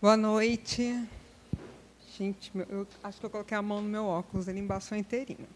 [0.00, 0.96] Boa noite.
[2.16, 5.48] Gente, eu acho que eu coloquei a mão no meu óculos, ele embaçou inteirinho.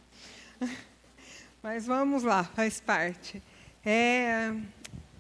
[1.63, 3.41] Mas vamos lá, faz parte.
[3.87, 4.53] É,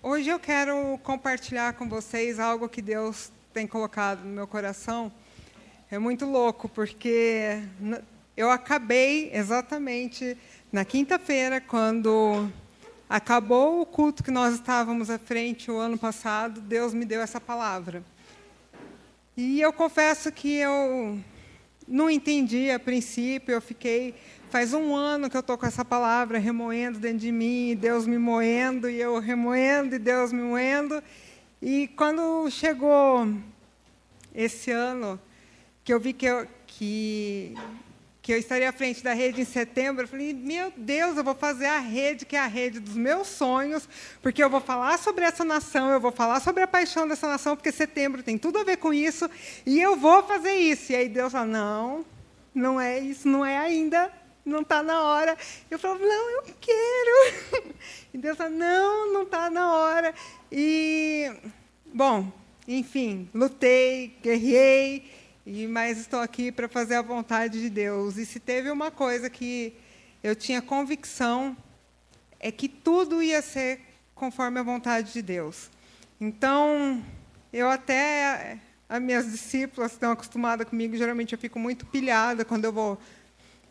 [0.02, 5.12] hoje eu quero compartilhar com vocês algo que Deus tem colocado no meu coração.
[5.88, 7.62] É muito louco, porque
[8.36, 10.36] eu acabei exatamente
[10.72, 12.50] na quinta-feira, quando
[13.08, 17.40] acabou o culto que nós estávamos à frente o ano passado, Deus me deu essa
[17.40, 18.02] palavra.
[19.36, 21.18] E eu confesso que eu
[21.88, 24.14] não entendi a princípio, eu fiquei.
[24.50, 28.18] Faz um ano que eu estou com essa palavra remoendo dentro de mim, Deus me
[28.18, 31.02] moendo, e eu remoendo, e Deus me moendo.
[31.62, 33.26] E quando chegou
[34.34, 35.18] esse ano,
[35.82, 37.54] que eu vi que, eu, que
[38.22, 41.34] que eu estaria à frente da rede em setembro, eu falei, meu Deus, eu vou
[41.34, 43.88] fazer a rede, que é a rede dos meus sonhos,
[44.22, 47.56] porque eu vou falar sobre essa nação, eu vou falar sobre a paixão dessa nação,
[47.56, 49.28] porque setembro tem tudo a ver com isso,
[49.66, 50.92] e eu vou fazer isso.
[50.92, 52.04] E aí Deus fala, não,
[52.54, 54.08] não é isso, não é ainda,
[54.44, 55.36] não está na hora.
[55.68, 57.72] Eu falo, não, eu quero.
[58.14, 60.14] E Deus fala, não, não está na hora.
[60.50, 61.32] E,
[61.86, 62.30] bom,
[62.68, 65.10] enfim, lutei, guerrei,
[65.44, 68.16] e mas estou aqui para fazer a vontade de Deus.
[68.16, 69.74] E se teve uma coisa que
[70.22, 71.56] eu tinha convicção
[72.38, 73.80] é que tudo ia ser
[74.14, 75.70] conforme a vontade de Deus.
[76.20, 77.02] Então,
[77.52, 82.72] eu até as minhas discípulas estão acostumadas comigo, geralmente eu fico muito pilhada quando eu
[82.72, 82.98] vou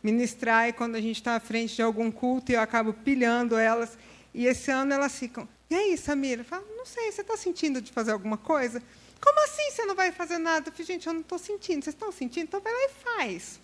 [0.01, 3.55] ministrar e quando a gente está à frente de algum culto e eu acabo pilhando
[3.55, 3.97] elas.
[4.33, 6.41] E esse ano elas ficam, e aí, Samira?
[6.41, 8.83] Eu falo, não sei, você está sentindo de fazer alguma coisa?
[9.21, 10.69] Como assim você não vai fazer nada?
[10.69, 11.83] Eu falei, gente, eu não estou sentindo.
[11.83, 12.45] Vocês estão sentindo?
[12.45, 13.61] Então vai lá e faz.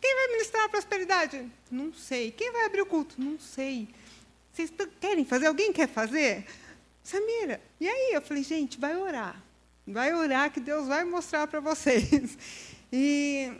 [0.00, 1.50] Quem vai ministrar a prosperidade?
[1.70, 2.30] Não sei.
[2.30, 3.20] Quem vai abrir o culto?
[3.20, 3.88] Não sei.
[4.52, 5.46] Vocês querem fazer?
[5.46, 6.46] Alguém quer fazer?
[7.02, 8.12] Samira, e aí?
[8.12, 9.42] Eu falei, gente, vai orar.
[9.86, 12.36] Vai orar que Deus vai mostrar para vocês.
[12.90, 13.52] E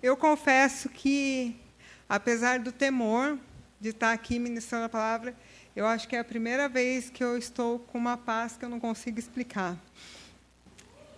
[0.00, 1.56] eu confesso que,
[2.08, 3.36] apesar do temor
[3.80, 5.36] de estar aqui ministrando a palavra,
[5.74, 8.68] eu acho que é a primeira vez que eu estou com uma paz que eu
[8.68, 9.76] não consigo explicar.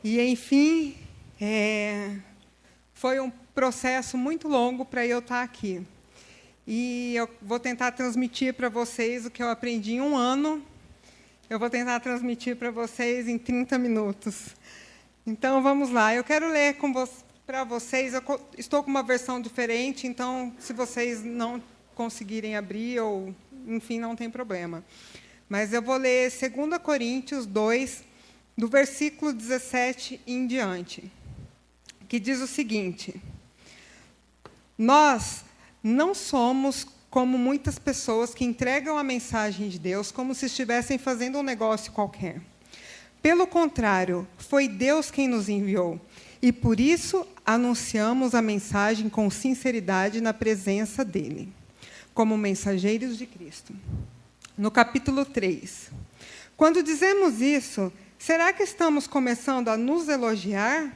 [0.03, 0.97] E, enfim,
[1.39, 2.17] é,
[2.95, 5.87] foi um processo muito longo para eu estar aqui.
[6.67, 10.65] E eu vou tentar transmitir para vocês o que eu aprendi em um ano.
[11.51, 14.57] Eu vou tentar transmitir para vocês em 30 minutos.
[15.27, 16.15] Então, vamos lá.
[16.15, 17.09] Eu quero ler vo
[17.47, 18.15] para vocês.
[18.15, 18.23] Eu
[18.57, 21.63] estou com uma versão diferente, então, se vocês não
[21.95, 23.35] conseguirem abrir, ou,
[23.67, 24.83] enfim, não tem problema.
[25.49, 28.05] Mas eu vou ler 2 Coríntios 2,
[28.61, 31.11] do versículo 17 em diante,
[32.07, 33.19] que diz o seguinte:
[34.77, 35.43] Nós
[35.83, 41.39] não somos como muitas pessoas que entregam a mensagem de Deus como se estivessem fazendo
[41.39, 42.43] um negócio qualquer.
[43.23, 45.99] Pelo contrário, foi Deus quem nos enviou,
[46.43, 51.51] e por isso anunciamos a mensagem com sinceridade na presença dele,
[52.13, 53.75] como mensageiros de Cristo.
[54.57, 55.91] No capítulo 3.
[56.59, 60.93] Quando dizemos isso, Será que estamos começando a nos elogiar?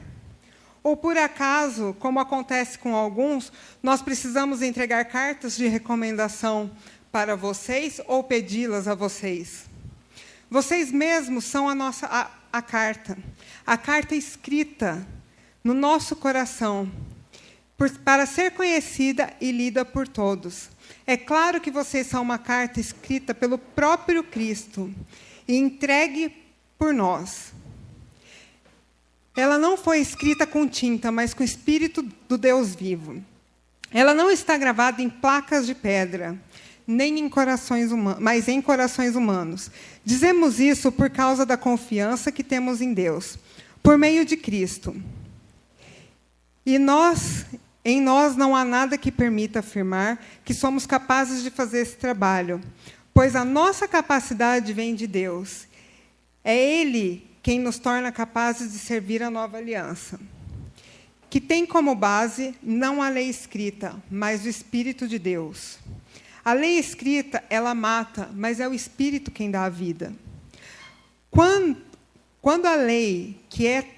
[0.83, 6.69] Ou por acaso, como acontece com alguns, nós precisamos entregar cartas de recomendação
[7.11, 9.65] para vocês ou pedi-las a vocês?
[10.51, 13.17] Vocês mesmos são a nossa a, a carta,
[13.65, 15.03] a carta escrita
[15.63, 16.91] no nosso coração,
[17.75, 20.69] por, para ser conhecida e lida por todos.
[21.07, 24.93] É claro que vocês são uma carta escrita pelo próprio Cristo
[25.47, 26.44] e entregue
[26.77, 27.53] por nós.
[29.35, 33.21] Ela não foi escrita com tinta, mas com o espírito do Deus vivo.
[33.91, 36.37] Ela não está gravada em placas de pedra,
[36.87, 39.69] nem em corações humanos, mas em corações humanos.
[40.03, 43.37] Dizemos isso por causa da confiança que temos em Deus,
[43.83, 44.95] por meio de Cristo.
[46.65, 47.45] E nós,
[47.83, 52.61] em nós não há nada que permita afirmar que somos capazes de fazer esse trabalho,
[53.13, 55.67] pois a nossa capacidade vem de Deus.
[56.47, 60.19] É Ele quem nos torna capazes de servir a nova aliança,
[61.27, 65.79] que tem como base não a lei escrita, mas o Espírito de Deus.
[66.43, 70.13] A lei escrita, ela mata, mas é o Espírito quem dá a vida.
[71.31, 71.77] Quando,
[72.39, 73.95] quando a lei, que é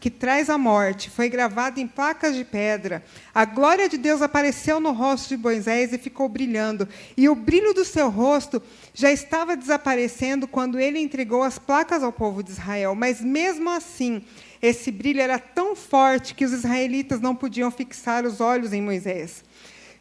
[0.00, 3.04] que traz a morte, foi gravada em placas de pedra.
[3.34, 6.88] A glória de Deus apareceu no rosto de Moisés e ficou brilhando.
[7.16, 8.62] E o brilho do seu rosto
[8.98, 12.96] já estava desaparecendo quando ele entregou as placas ao povo de Israel.
[12.96, 14.24] Mas mesmo assim,
[14.60, 19.44] esse brilho era tão forte que os israelitas não podiam fixar os olhos em Moisés.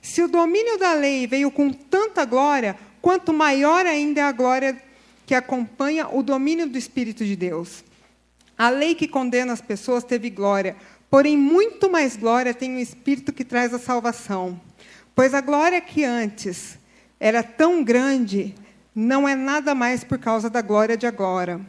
[0.01, 4.75] Se o domínio da lei veio com tanta glória, quanto maior ainda é a glória
[5.27, 7.83] que acompanha o domínio do Espírito de Deus.
[8.57, 10.75] A lei que condena as pessoas teve glória,
[11.07, 14.59] porém muito mais glória tem o Espírito que traz a salvação.
[15.13, 16.79] Pois a glória que antes
[17.19, 18.55] era tão grande
[18.99, 21.61] não é nada mais por causa da glória de agora,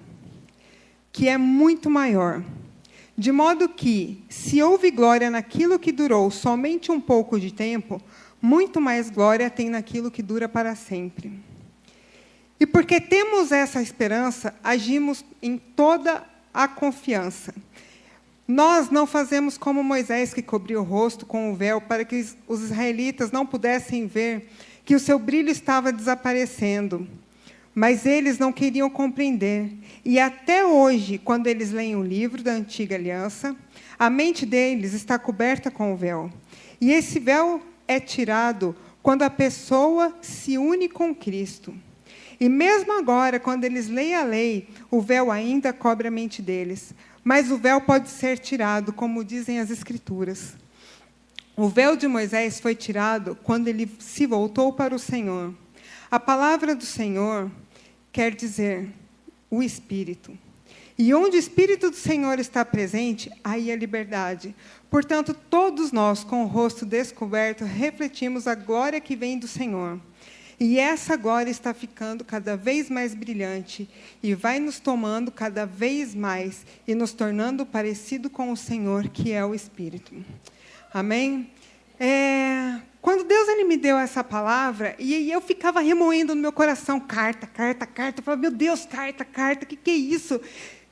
[1.12, 2.42] que é muito maior.
[3.18, 8.00] De modo que, se houve glória naquilo que durou somente um pouco de tempo,
[8.40, 11.38] muito mais glória tem naquilo que dura para sempre.
[12.58, 17.54] E porque temos essa esperança, agimos em toda a confiança.
[18.46, 22.62] Nós não fazemos como Moisés, que cobriu o rosto com o véu, para que os
[22.62, 24.48] israelitas não pudessem ver
[24.88, 27.06] que o seu brilho estava desaparecendo.
[27.74, 29.70] Mas eles não queriam compreender.
[30.02, 33.54] E até hoje, quando eles leem o livro da antiga aliança,
[33.98, 36.32] a mente deles está coberta com o véu.
[36.80, 41.74] E esse véu é tirado quando a pessoa se une com Cristo.
[42.40, 46.94] E mesmo agora, quando eles leem a lei, o véu ainda cobre a mente deles.
[47.22, 50.56] Mas o véu pode ser tirado, como dizem as Escrituras.
[51.60, 55.52] O véu de Moisés foi tirado quando ele se voltou para o Senhor.
[56.08, 57.50] A palavra do Senhor
[58.12, 58.88] quer dizer
[59.50, 60.38] o Espírito.
[60.96, 64.54] E onde o Espírito do Senhor está presente, aí a liberdade.
[64.88, 70.00] Portanto, todos nós, com o rosto descoberto, refletimos a glória que vem do Senhor.
[70.60, 73.90] E essa glória está ficando cada vez mais brilhante
[74.22, 79.32] e vai nos tomando cada vez mais e nos tornando parecido com o Senhor, que
[79.32, 80.14] é o Espírito.
[80.92, 81.50] Amém?
[82.00, 86.98] É, quando Deus ele me deu essa palavra, e eu ficava remoendo no meu coração,
[86.98, 88.20] carta, carta, carta.
[88.20, 90.36] Eu falava, meu Deus, carta, carta, o que, que é isso?
[90.36, 90.40] O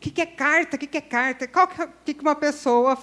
[0.00, 0.76] que, que é carta?
[0.76, 1.46] O que, que é carta?
[1.46, 1.68] Qual
[2.04, 2.98] que, que uma pessoa,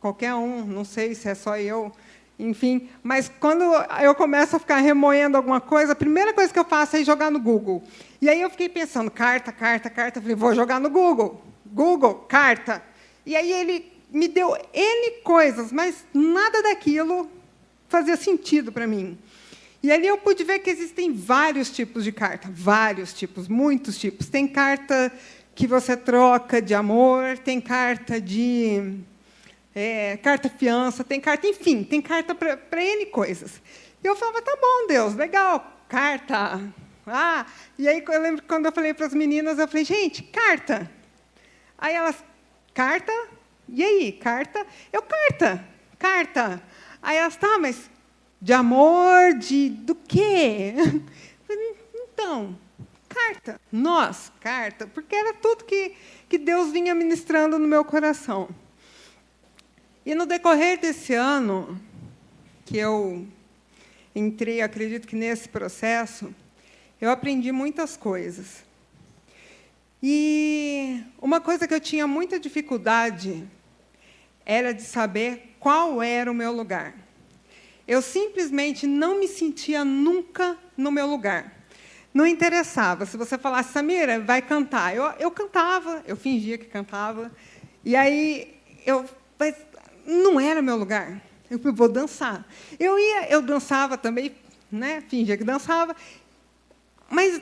[0.00, 1.92] qualquer um, não sei se é só eu,
[2.38, 3.62] enfim, mas quando
[4.02, 7.30] eu começo a ficar remoendo alguma coisa, a primeira coisa que eu faço é jogar
[7.30, 7.82] no Google.
[8.20, 10.18] E aí eu fiquei pensando, carta, carta, carta.
[10.18, 11.42] Eu falei, vou jogar no Google.
[11.66, 12.82] Google, carta.
[13.26, 17.30] E aí ele me deu N coisas, mas nada daquilo
[17.88, 19.18] fazia sentido para mim.
[19.82, 24.28] E ali eu pude ver que existem vários tipos de carta, vários tipos, muitos tipos.
[24.28, 25.10] Tem carta
[25.54, 28.98] que você troca de amor, tem carta de
[29.74, 33.60] é, carta fiança, tem carta, enfim, tem carta para N coisas.
[34.02, 36.60] E eu falava, tá bom, Deus, legal, carta.
[37.06, 37.46] Ah,
[37.78, 40.90] e aí eu lembro quando eu falei para as meninas, eu falei, gente, carta.
[41.78, 42.16] Aí elas,
[42.74, 43.12] carta?
[43.72, 44.66] E aí, carta?
[44.92, 45.64] Eu, carta,
[45.98, 46.62] carta.
[47.00, 47.88] Aí elas, tá, mas
[48.40, 50.74] de amor, de do quê?
[52.22, 52.54] Então,
[53.08, 53.58] carta.
[53.72, 55.94] Nós, carta, porque era tudo que,
[56.28, 58.48] que Deus vinha ministrando no meu coração.
[60.04, 61.80] E no decorrer desse ano,
[62.66, 63.26] que eu
[64.14, 66.34] entrei, acredito que nesse processo,
[67.00, 68.64] eu aprendi muitas coisas.
[70.02, 73.48] E uma coisa que eu tinha muita dificuldade
[74.50, 76.92] era de saber qual era o meu lugar.
[77.86, 81.54] Eu simplesmente não me sentia nunca no meu lugar.
[82.12, 83.06] Não interessava.
[83.06, 84.92] Se você falasse, Samira, vai cantar.
[84.92, 87.30] Eu, eu cantava, eu fingia que cantava.
[87.84, 89.04] E aí, eu,
[89.38, 89.54] mas
[90.04, 91.22] não era meu lugar.
[91.48, 92.44] Eu vou dançar.
[92.76, 94.34] Eu ia, eu dançava também,
[94.70, 95.00] né?
[95.08, 95.94] fingia que dançava.
[97.08, 97.40] Mas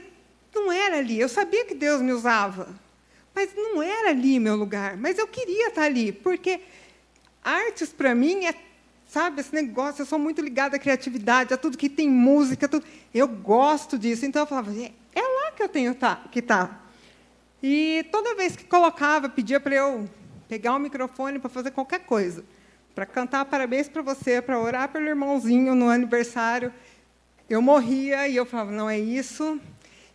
[0.55, 1.19] não era ali.
[1.19, 2.69] Eu sabia que Deus me usava.
[3.35, 4.99] Mas não era ali meu lugar.
[4.99, 6.61] Mas eu queria estar ali, porque
[7.49, 8.55] Artes, para mim, é,
[9.07, 12.85] sabe, esse negócio, eu sou muito ligada à criatividade, a tudo que tem música, tudo.
[13.15, 14.27] Eu gosto disso.
[14.27, 16.43] Então, eu falava, é, é lá que eu tenho tá, que.
[16.43, 16.79] Tá.
[17.63, 20.09] E toda vez que colocava, pedia para eu
[20.47, 22.45] pegar o microfone para fazer qualquer coisa.
[22.95, 26.73] Para cantar parabéns para você, para orar pelo irmãozinho no aniversário.
[27.49, 29.59] Eu morria e eu falava, não é isso.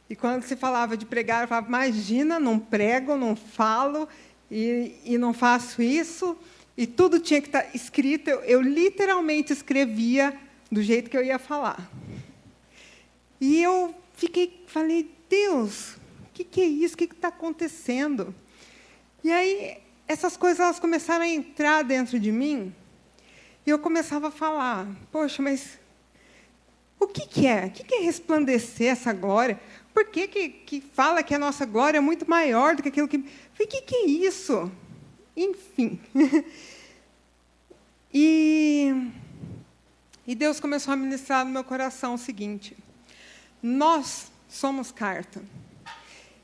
[0.09, 4.07] E quando se falava de pregar, eu falava, imagina, não prego, não falo
[4.51, 6.37] e, e não faço isso.
[6.75, 8.29] E tudo tinha que estar escrito.
[8.29, 10.37] Eu, eu literalmente escrevia
[10.71, 11.89] do jeito que eu ia falar.
[13.39, 16.95] E eu fiquei, falei, Deus, o que, que, é isso?
[16.95, 18.33] O que está acontecendo?
[19.23, 19.77] E aí
[20.07, 22.73] essas coisas elas começaram a entrar dentro de mim.
[23.65, 25.79] E eu começava a falar, poxa, mas
[26.99, 27.65] o que, que é?
[27.65, 29.59] O que, que é resplandecer essa glória?
[29.93, 33.07] Por que, que, que fala que a nossa glória é muito maior do que aquilo
[33.07, 33.17] que.
[33.17, 34.71] O que, que é isso?
[35.35, 35.99] Enfim.
[38.13, 39.11] e,
[40.27, 42.77] e Deus começou a ministrar no meu coração o seguinte:
[43.61, 45.41] nós somos carta.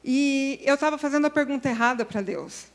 [0.04, 2.68] E eu estava fazendo a pergunta errada para Deus.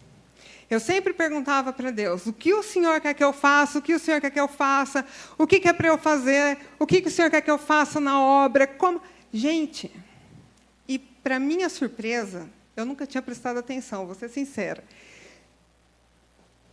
[0.71, 3.79] Eu sempre perguntava para Deus: o que o Senhor quer que eu faça?
[3.79, 5.05] O que o Senhor quer que eu faça?
[5.37, 6.59] O que, é para eu fazer?
[6.79, 8.67] O que, que o Senhor quer que eu faça na obra?
[8.67, 9.01] Como?
[9.33, 9.91] Gente,
[10.89, 14.85] e para minha surpresa, eu nunca tinha prestado atenção, vou ser sincera.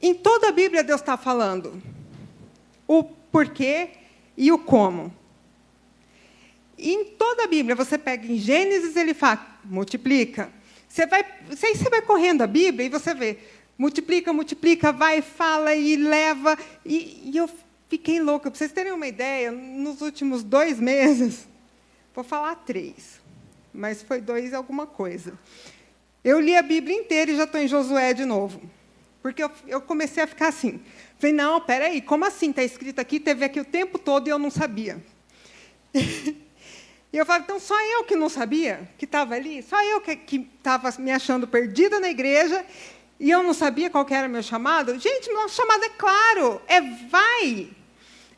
[0.02, 1.82] Em toda a Bíblia, Deus está falando
[2.88, 3.92] o porquê
[4.36, 5.14] e o como.
[6.78, 10.52] Em toda a Bíblia, você pega em Gênesis, ele fala, multiplica.
[10.90, 13.38] Você vai, você, você vai correndo a Bíblia e você vê,
[13.78, 16.58] multiplica, multiplica, vai, fala e leva.
[16.86, 17.50] E, e eu
[17.88, 18.50] fiquei louca.
[18.50, 21.48] Para vocês terem uma ideia, nos últimos dois meses,
[22.16, 23.22] vou falar três,
[23.72, 25.38] mas foi dois alguma coisa.
[26.24, 28.62] Eu li a Bíblia inteira e já estou em Josué de novo.
[29.22, 30.82] Porque eu, eu comecei a ficar assim.
[31.20, 32.50] Falei, não, peraí, como assim?
[32.50, 35.02] Está escrito aqui, teve aqui o tempo todo e eu não sabia.
[35.94, 36.38] e
[37.14, 39.62] eu falei, então só eu que não sabia, que estava ali?
[39.62, 42.66] Só eu que estava me achando perdida na igreja
[43.20, 44.98] e eu não sabia qual era meu chamado?
[44.98, 47.70] Gente, nosso chamado é claro, é vai.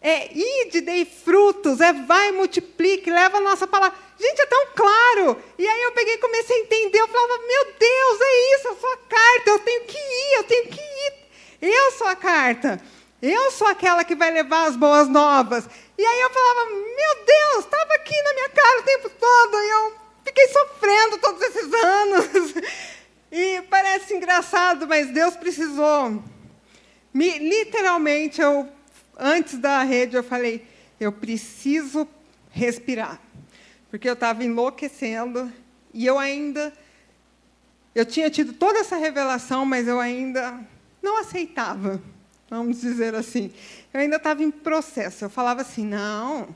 [0.03, 3.97] É ide, dei frutos, é vai, multiplique, leva a nossa palavra.
[4.19, 5.41] Gente, é tão claro.
[5.57, 6.99] E aí eu peguei e comecei a entender.
[6.99, 9.49] Eu falava, meu Deus, é isso, a sua carta.
[9.49, 11.13] Eu tenho que ir, eu tenho que ir.
[11.61, 12.81] Eu sou a carta.
[13.21, 15.65] Eu sou aquela que vai levar as boas novas.
[15.97, 19.63] E aí eu falava, meu Deus, estava aqui na minha cara o tempo todo.
[19.63, 19.93] E eu
[20.25, 22.53] fiquei sofrendo todos esses anos.
[23.35, 26.21] E parece engraçado, mas Deus precisou.
[27.11, 28.69] Me, literalmente, eu,
[29.17, 30.65] antes da rede, eu falei,
[30.99, 32.07] eu preciso
[32.49, 33.19] respirar
[33.93, 35.53] porque eu estava enlouquecendo
[35.93, 36.73] e eu ainda.
[37.93, 40.59] Eu tinha tido toda essa revelação, mas eu ainda
[40.99, 42.01] não aceitava,
[42.49, 43.51] vamos dizer assim.
[43.93, 45.25] Eu ainda estava em processo.
[45.25, 46.47] Eu falava assim: não,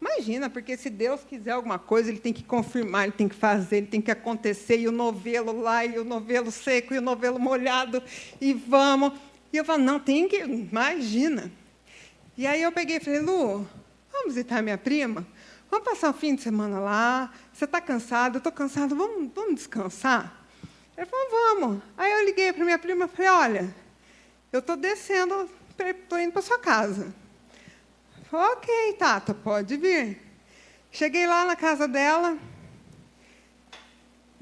[0.00, 3.78] imagina, porque se Deus quiser alguma coisa, Ele tem que confirmar, Ele tem que fazer,
[3.78, 7.40] Ele tem que acontecer, e o novelo lá, e o novelo seco, e o novelo
[7.40, 8.00] molhado,
[8.40, 9.14] e vamos.
[9.52, 11.50] E eu falo: não, tem que, imagina.
[12.36, 13.68] E aí eu peguei e falei: Lu,
[14.10, 15.26] vamos visitar minha prima?
[15.70, 17.32] Vamos passar o fim de semana lá.
[17.52, 18.34] Você está cansado?
[18.34, 18.94] Eu estou cansado.
[18.94, 20.42] Vamos, vamos descansar?
[20.96, 21.82] Ele falou, vamos.
[21.96, 23.74] Aí eu liguei para minha prima e falei, olha,
[24.52, 25.48] eu estou descendo,
[25.78, 27.14] estou indo para sua casa.
[28.30, 30.20] Falei, ok, Tata, pode vir.
[30.90, 32.36] Cheguei lá na casa dela,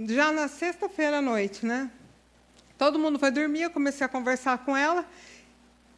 [0.01, 1.91] já na sexta-feira à noite, né?
[2.77, 5.07] Todo mundo foi dormir, eu comecei a conversar com ela.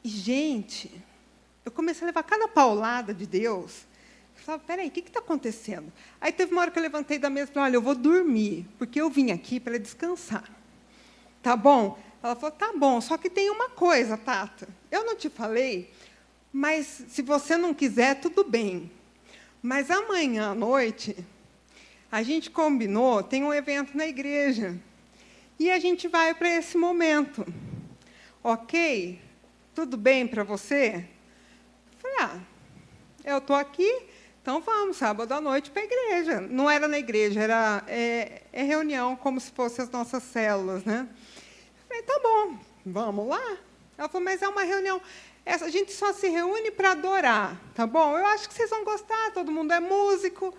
[0.05, 1.03] E, gente,
[1.65, 3.87] eu comecei a levar cada paulada de Deus
[4.43, 5.93] falava, peraí, o que está acontecendo?
[6.21, 8.67] Aí teve uma hora que eu levantei da mesa e falei, olha, eu vou dormir,
[8.79, 10.51] porque eu vim aqui para descansar.
[11.43, 11.99] Tá bom?
[12.23, 14.69] Ela falou, tá bom, só que tem uma coisa, Tata.
[14.91, 15.91] Eu não te falei,
[16.53, 18.91] mas se você não quiser, tudo bem.
[19.63, 21.17] Mas amanhã à noite,
[22.11, 24.77] a gente combinou, tem um evento na igreja.
[25.59, 27.47] E a gente vai para esse momento.
[28.43, 29.21] Ok?
[29.75, 31.09] Tudo bem para você?
[32.23, 32.39] Ah,
[33.25, 33.91] eu estou aqui,
[34.41, 36.41] então vamos, sábado à noite para a igreja.
[36.41, 41.09] Não era na igreja, era é, é reunião como se fossem as nossas células, né?
[41.09, 43.57] Eu falei, tá bom, vamos lá.
[43.99, 45.01] Ela falou, mas é uma reunião.
[45.45, 48.17] Essa, a gente só se reúne para adorar, tá bom?
[48.17, 50.47] Eu acho que vocês vão gostar, todo mundo é músico.
[50.47, 50.55] Eu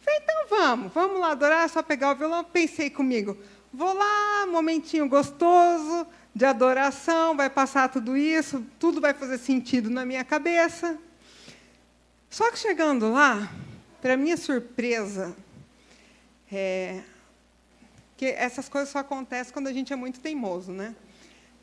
[0.00, 2.44] falei, então vamos, vamos lá adorar, só pegar o violão.
[2.44, 3.36] Pensei comigo,
[3.72, 10.04] vou lá, momentinho gostoso de adoração, vai passar tudo isso, tudo vai fazer sentido na
[10.04, 10.96] minha cabeça.
[12.30, 13.50] Só que chegando lá,
[14.02, 15.34] para minha surpresa,
[16.52, 17.00] é,
[18.16, 20.94] que essas coisas só acontecem quando a gente é muito teimoso, né?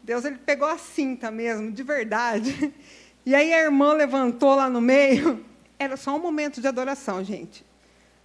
[0.03, 2.73] Deus ele pegou a cinta mesmo, de verdade.
[3.27, 5.43] E aí a irmã levantou lá no meio.
[5.79, 7.65] Era só um momento de adoração, gente.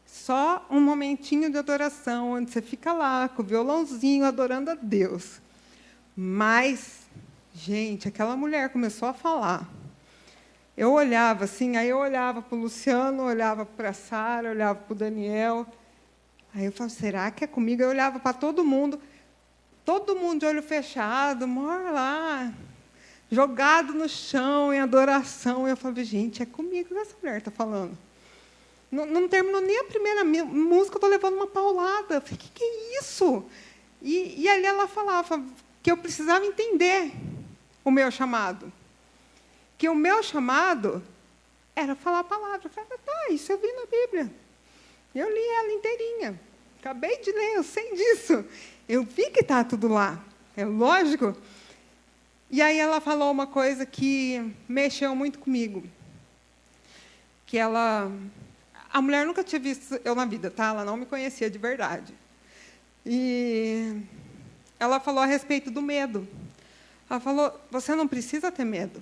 [0.04, 5.40] Só um momentinho de adoração, onde você fica lá com o violãozinho adorando a Deus.
[6.14, 6.98] Mas,
[7.54, 9.66] gente, aquela mulher começou a falar
[10.80, 14.92] eu olhava assim, aí eu olhava para o Luciano, olhava para a Sara, olhava para
[14.94, 15.66] o Daniel.
[16.54, 17.82] Aí eu falava, será que é comigo?
[17.82, 18.98] Eu olhava para todo mundo,
[19.84, 22.52] todo mundo de olho fechado, mora lá,
[23.30, 25.68] jogado no chão em adoração.
[25.68, 27.98] Eu falava, gente, é comigo que essa mulher está falando.
[28.90, 32.14] Não, não, terminou nem a primeira música, eu estou levando uma paulada.
[32.14, 33.44] Eu falei, o que, que é isso?
[34.00, 35.44] E, e ali ela falava
[35.82, 37.12] que eu precisava entender
[37.84, 38.72] o meu chamado
[39.80, 41.02] que o meu chamado
[41.74, 42.60] era falar a palavra.
[42.64, 44.30] Eu falei, tá, isso eu vi na Bíblia.
[45.14, 46.40] Eu li ela inteirinha.
[46.78, 48.44] Acabei de ler, eu sei disso.
[48.86, 50.22] Eu vi que está tudo lá.
[50.54, 51.34] É lógico.
[52.50, 55.82] E aí ela falou uma coisa que mexeu muito comigo.
[57.46, 58.12] Que ela.
[58.92, 60.66] A mulher nunca tinha visto eu na vida, tá?
[60.66, 62.12] Ela não me conhecia de verdade.
[63.06, 64.02] E
[64.78, 66.28] ela falou a respeito do medo.
[67.08, 69.00] Ela falou: você não precisa ter medo.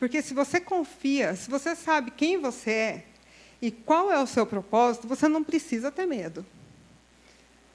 [0.00, 3.04] Porque se você confia, se você sabe quem você é
[3.60, 6.44] e qual é o seu propósito, você não precisa ter medo.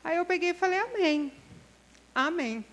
[0.04, 1.32] Aí eu peguei e falei, amém.
[2.16, 2.66] Amém.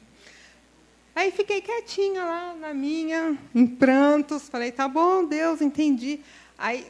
[1.14, 4.48] Aí fiquei quietinha lá na minha, em prantos.
[4.48, 6.20] Falei, tá bom, Deus, entendi.
[6.56, 6.86] Aí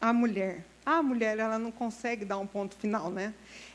[0.00, 3.32] a mulher, a mulher, ela não consegue dar um ponto final, né?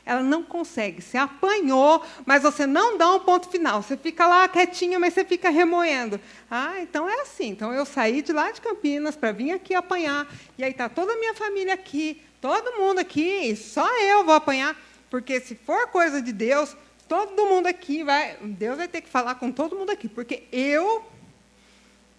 [0.08, 1.02] Ela não consegue.
[1.02, 3.82] Você apanhou, mas você não dá um ponto final.
[3.82, 6.18] Você fica lá quietinha, mas você fica remoendo.
[6.50, 7.48] Ah, então é assim.
[7.48, 10.26] Então eu saí de lá de Campinas para vir aqui apanhar.
[10.56, 14.32] E aí está toda a minha família aqui, todo mundo aqui, e só eu vou
[14.32, 14.74] apanhar.
[15.10, 16.74] Porque se for coisa de Deus,
[17.06, 18.38] todo mundo aqui vai.
[18.40, 21.04] Deus vai ter que falar com todo mundo aqui, porque eu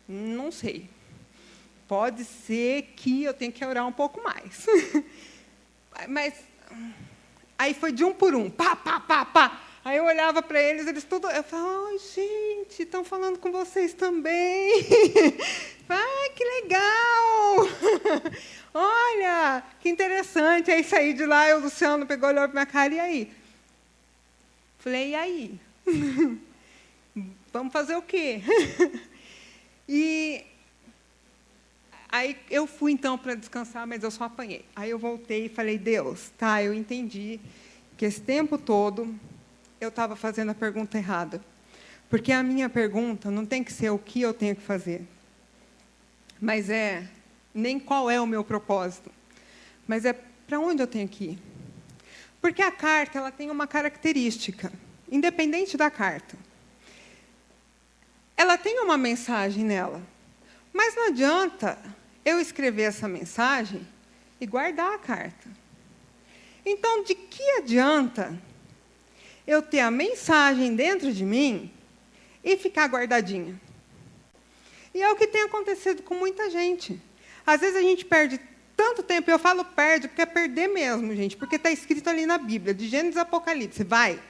[0.08, 0.88] não sei.
[1.88, 4.67] Pode ser que eu tenha que orar um pouco mais.
[6.08, 6.36] Mas
[7.60, 9.62] aí foi de um por um, pá, pá, pá, pá.
[9.84, 11.30] Aí eu olhava para eles, eles tudo.
[11.30, 14.86] Eu falava, ai, gente, estão falando com vocês também.
[15.89, 17.68] ai, que legal!
[18.74, 20.72] Olha, que interessante.
[20.72, 23.32] Aí saí de lá, o Luciano pegou, olhou para minha cara, e aí?
[24.80, 25.60] Falei, e aí?
[27.51, 28.42] Vamos fazer o quê?
[29.88, 30.46] e
[32.10, 34.66] aí eu fui então para descansar, mas eu só apanhei.
[34.75, 37.39] Aí eu voltei e falei, Deus, tá, eu entendi
[37.96, 39.13] que esse tempo todo
[39.80, 41.42] eu estava fazendo a pergunta errada.
[42.10, 45.08] Porque a minha pergunta não tem que ser o que eu tenho que fazer,
[46.42, 47.08] mas é
[47.54, 49.12] nem qual é o meu propósito,
[49.88, 51.39] mas é para onde eu tenho que ir.
[52.42, 54.72] Porque a carta ela tem uma característica,
[55.12, 56.36] independente da carta.
[58.36, 60.01] Ela tem uma mensagem nela,
[60.74, 61.78] mas não adianta
[62.25, 63.88] eu escrever essa mensagem
[64.39, 65.49] e guardar a carta.
[66.65, 68.39] Então, de que adianta
[69.47, 71.71] eu ter a mensagem dentro de mim
[72.43, 73.59] e ficar guardadinha?
[74.93, 76.99] E é o que tem acontecido com muita gente.
[77.45, 78.39] Às vezes a gente perde
[78.75, 82.38] tanto tempo, eu falo perde, porque é perder mesmo, gente, porque está escrito ali na
[82.38, 84.21] Bíblia, de Gênesis Apocalipse, vai.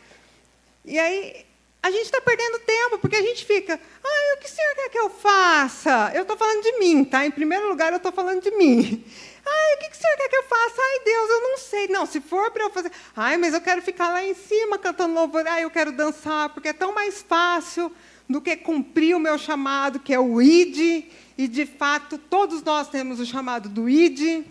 [0.83, 1.45] E aí,
[1.81, 4.89] a gente está perdendo tempo, porque a gente fica, ai, o que o senhor quer
[4.89, 6.11] que eu faça?
[6.13, 7.25] Eu estou falando de mim, tá?
[7.25, 9.03] Em primeiro lugar, eu estou falando de mim.
[9.51, 10.75] Ai, o que o senhor quer que eu faça?
[10.79, 11.87] Ai, Deus, eu não sei.
[11.87, 12.91] Não, se for para eu fazer.
[13.15, 15.47] Ai, mas eu quero ficar lá em cima cantando louvor.
[15.47, 17.91] Ai, eu quero dançar, porque é tão mais fácil
[18.29, 22.89] do que cumprir o meu chamado, que é o ID, e de fato todos nós
[22.89, 24.45] temos o chamado do ID.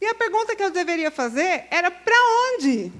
[0.00, 2.16] E a pergunta que eu deveria fazer era: para
[2.52, 2.92] onde?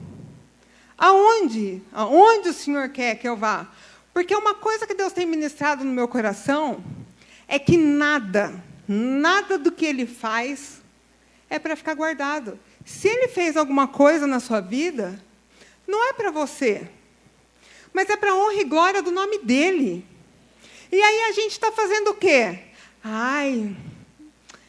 [0.96, 1.83] Aonde?
[1.92, 3.68] Aonde o Senhor quer que eu vá?
[4.12, 6.85] Porque uma coisa que Deus tem ministrado no meu coração
[7.48, 10.80] é que nada, nada do que Ele faz
[11.50, 12.59] é para ficar guardado.
[12.85, 15.20] Se Ele fez alguma coisa na sua vida,
[15.87, 16.88] não é para você,
[17.92, 20.07] mas é para honra e glória do nome dele.
[20.90, 22.59] E aí a gente está fazendo o quê?
[23.02, 23.76] Ai,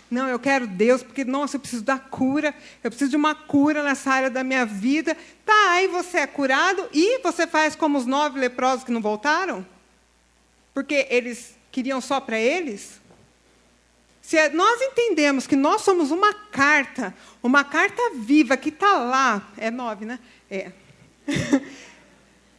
[0.09, 3.83] não, eu quero Deus, porque, nossa, eu preciso da cura, eu preciso de uma cura
[3.83, 5.17] nessa área da minha vida.
[5.45, 9.65] Tá, aí você é curado e você faz como os nove leprosos que não voltaram?
[10.73, 13.01] Porque eles queriam só para eles?
[14.21, 19.69] Se nós entendemos que nós somos uma carta, uma carta viva que está lá, é
[19.69, 20.19] nove, né?
[20.49, 20.71] É.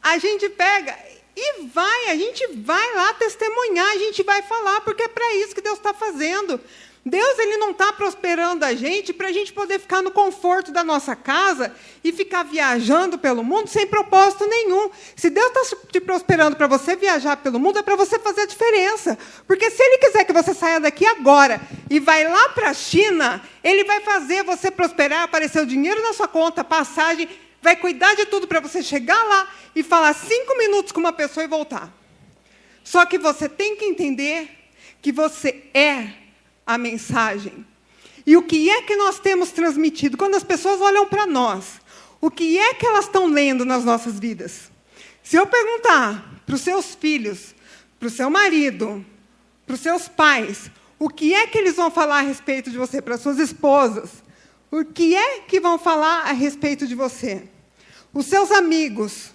[0.02, 0.96] a gente pega
[1.36, 5.54] e vai, a gente vai lá testemunhar, a gente vai falar, porque é para isso
[5.54, 6.60] que Deus está fazendo.
[7.08, 10.82] Deus ele não está prosperando a gente para a gente poder ficar no conforto da
[10.82, 14.90] nossa casa e ficar viajando pelo mundo sem propósito nenhum.
[15.14, 18.46] Se Deus está te prosperando para você viajar pelo mundo, é para você fazer a
[18.46, 19.16] diferença.
[19.46, 23.40] Porque se Ele quiser que você saia daqui agora e vai lá para a China,
[23.62, 27.28] Ele vai fazer você prosperar, aparecer o dinheiro na sua conta, passagem,
[27.62, 31.44] vai cuidar de tudo para você chegar lá e falar cinco minutos com uma pessoa
[31.44, 31.88] e voltar.
[32.82, 34.50] Só que você tem que entender
[35.00, 36.25] que você é
[36.66, 37.64] a mensagem.
[38.26, 40.16] E o que é que nós temos transmitido?
[40.16, 41.80] Quando as pessoas olham para nós,
[42.20, 44.72] o que é que elas estão lendo nas nossas vidas?
[45.22, 47.54] Se eu perguntar para os seus filhos,
[47.98, 49.04] para o seu marido,
[49.64, 53.00] para os seus pais, o que é que eles vão falar a respeito de você,
[53.00, 54.24] para suas esposas,
[54.70, 57.48] o que é que vão falar a respeito de você?
[58.12, 59.30] Os seus amigos,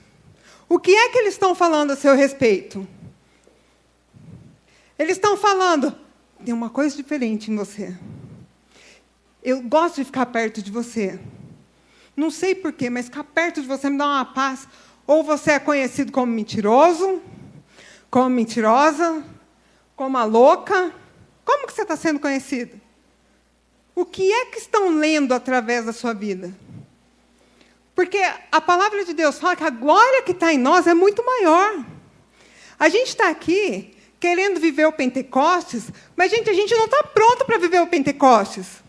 [0.68, 2.88] o que é que eles estão falando a seu respeito?
[4.98, 5.96] Eles estão falando,
[6.42, 7.96] tem uma coisa diferente em você.
[9.44, 11.20] Eu gosto de ficar perto de você.
[12.16, 14.68] Não sei porquê, mas ficar perto de você me dá uma paz.
[15.08, 17.22] Ou você é conhecido como mentiroso,
[18.10, 19.24] como mentirosa,
[19.96, 20.94] como a louca.
[21.44, 22.80] Como que você está sendo conhecido?
[23.96, 26.54] O que é que estão lendo através da sua vida?
[27.96, 28.20] Porque
[28.52, 31.86] a palavra de Deus fala que a glória que está em nós é muito maior.
[32.80, 37.44] A gente está aqui querendo viver o Pentecostes, mas, gente, a gente não está pronto
[37.44, 38.82] para viver o Pentecostes.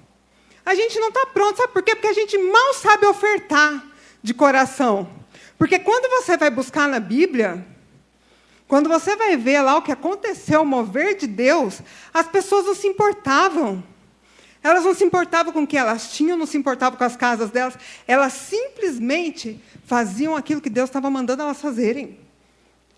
[0.64, 1.96] A gente não está pronto, sabe por quê?
[1.96, 3.84] Porque a gente mal sabe ofertar
[4.22, 5.10] de coração.
[5.58, 7.66] Porque quando você vai buscar na Bíblia,
[8.72, 11.82] Quando você vai ver lá o que aconteceu, o mover de Deus,
[12.14, 13.84] as pessoas não se importavam.
[14.62, 17.50] Elas não se importavam com o que elas tinham, não se importavam com as casas
[17.50, 17.76] delas.
[18.08, 22.18] Elas simplesmente faziam aquilo que Deus estava mandando elas fazerem.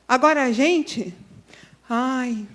[0.06, 1.12] Agora a gente,
[1.88, 2.46] ai,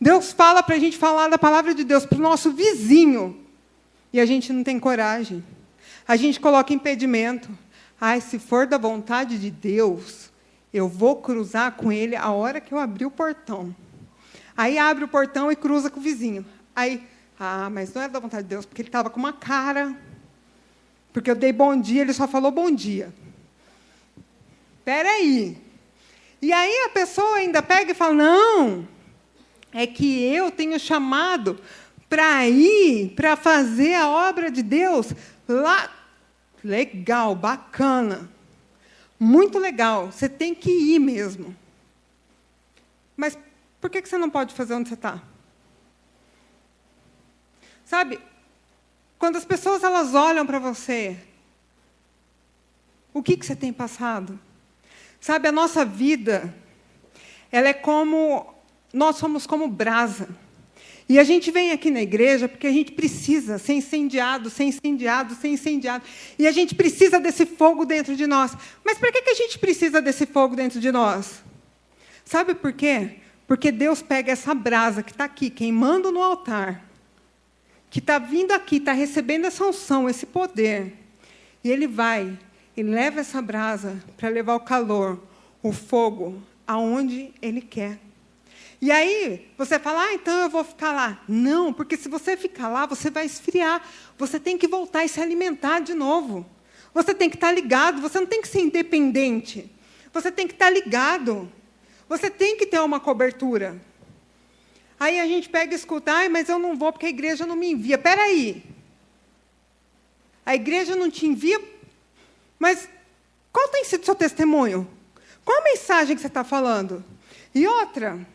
[0.00, 3.44] Deus fala para a gente falar da palavra de Deus para o nosso vizinho
[4.12, 5.42] e a gente não tem coragem.
[6.06, 7.48] A gente coloca impedimento.
[8.00, 10.30] Ai, se for da vontade de Deus,
[10.72, 13.74] eu vou cruzar com ele a hora que eu abrir o portão.
[14.56, 16.44] Aí abre o portão e cruza com o vizinho.
[16.76, 17.02] Aí,
[17.38, 19.96] ah, mas não é da vontade de Deus, porque ele estava com uma cara.
[21.12, 23.12] Porque eu dei bom dia, ele só falou bom dia.
[24.78, 25.63] Espera aí.
[26.44, 28.88] E aí a pessoa ainda pega e fala: não,
[29.72, 31.58] é que eu tenho chamado
[32.08, 35.12] para ir, para fazer a obra de Deus
[35.48, 35.90] lá
[36.64, 38.30] Legal, bacana.
[39.20, 40.10] Muito legal.
[40.10, 41.54] Você tem que ir mesmo.
[43.14, 43.38] Mas
[43.78, 45.22] por que você não pode fazer onde você está?
[47.84, 48.18] Sabe,
[49.18, 51.18] quando as pessoas elas olham para você,
[53.12, 54.40] o que, que você tem passado?
[55.24, 56.54] Sabe, a nossa vida,
[57.50, 58.54] ela é como,
[58.92, 60.28] nós somos como brasa.
[61.08, 65.34] E a gente vem aqui na igreja porque a gente precisa ser incendiado, ser incendiado,
[65.34, 66.04] ser incendiado.
[66.38, 68.54] E a gente precisa desse fogo dentro de nós.
[68.84, 71.42] Mas por que, que a gente precisa desse fogo dentro de nós?
[72.22, 73.12] Sabe por quê?
[73.46, 76.86] Porque Deus pega essa brasa que está aqui, queimando no altar,
[77.88, 80.92] que está vindo aqui, está recebendo essa unção, esse poder.
[81.64, 82.38] E Ele vai
[82.76, 85.20] e leva essa brasa para levar o calor,
[85.62, 87.98] o fogo, aonde Ele quer.
[88.80, 91.22] E aí, você fala, ah, então eu vou ficar lá.
[91.26, 93.82] Não, porque se você ficar lá, você vai esfriar.
[94.18, 96.44] Você tem que voltar e se alimentar de novo.
[96.92, 99.70] Você tem que estar ligado, você não tem que ser independente.
[100.12, 101.50] Você tem que estar ligado.
[102.08, 103.80] Você tem que ter uma cobertura.
[105.00, 107.56] Aí a gente pega e escuta, ah, mas eu não vou porque a igreja não
[107.56, 107.96] me envia.
[107.96, 108.62] Espera aí.
[110.46, 111.58] A igreja não te envia,
[112.64, 112.88] mas
[113.52, 114.88] qual tem sido o seu testemunho?
[115.44, 117.04] Qual a mensagem que você está falando?
[117.54, 118.26] E outra,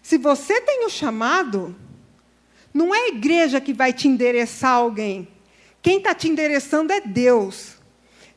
[0.00, 1.74] se você tem o chamado,
[2.72, 5.26] não é a igreja que vai te endereçar alguém.
[5.82, 7.78] Quem está te endereçando é Deus.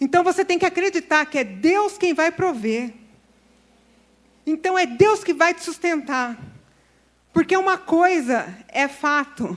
[0.02, 2.91] Então você tem que acreditar que é Deus quem vai prover.
[4.44, 6.36] Então é Deus que vai te sustentar.
[7.32, 9.56] Porque uma coisa é fato: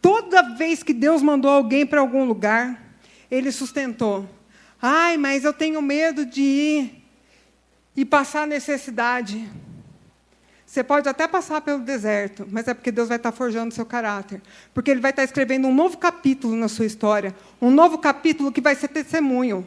[0.00, 2.96] toda vez que Deus mandou alguém para algum lugar,
[3.28, 4.28] Ele sustentou.
[4.80, 7.04] Ai, mas eu tenho medo de ir
[7.96, 9.48] e passar necessidade.
[10.66, 14.42] Você pode até passar pelo deserto, mas é porque Deus vai estar forjando seu caráter.
[14.72, 17.34] Porque Ele vai estar escrevendo um novo capítulo na sua história.
[17.62, 19.64] Um novo capítulo que vai ser testemunho.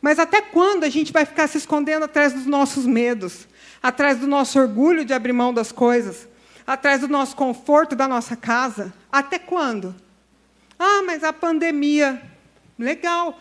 [0.00, 3.46] Mas até quando a gente vai ficar se escondendo atrás dos nossos medos?
[3.82, 6.26] Atrás do nosso orgulho de abrir mão das coisas?
[6.66, 8.92] Atrás do nosso conforto da nossa casa?
[9.12, 9.94] Até quando?
[10.78, 12.22] Ah, mas a pandemia.
[12.78, 13.38] Legal.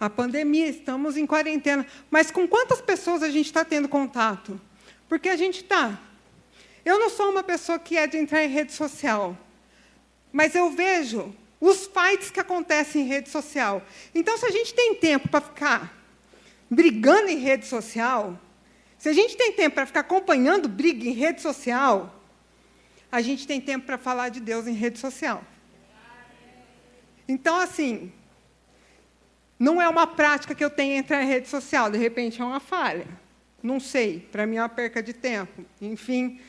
[0.00, 1.86] A pandemia, estamos em quarentena.
[2.10, 4.58] Mas com quantas pessoas a gente está tendo contato?
[5.08, 6.00] Porque a gente está
[6.84, 9.36] eu não sou uma pessoa que é de entrar em rede social,
[10.32, 13.82] mas eu vejo os fights que acontecem em rede social.
[14.14, 15.96] Então, se a gente tem tempo para ficar
[16.70, 18.38] brigando em rede social,
[18.96, 22.22] se a gente tem tempo para ficar acompanhando briga em rede social,
[23.12, 25.44] a gente tem tempo para falar de Deus em rede social.
[27.28, 28.10] Então, assim,
[29.60, 32.58] não é uma prática que eu tenho entrar em rede social, de repente é uma
[32.58, 33.06] falha.
[33.62, 35.64] Não sei, para mim é uma perca de tempo.
[35.80, 36.40] Enfim,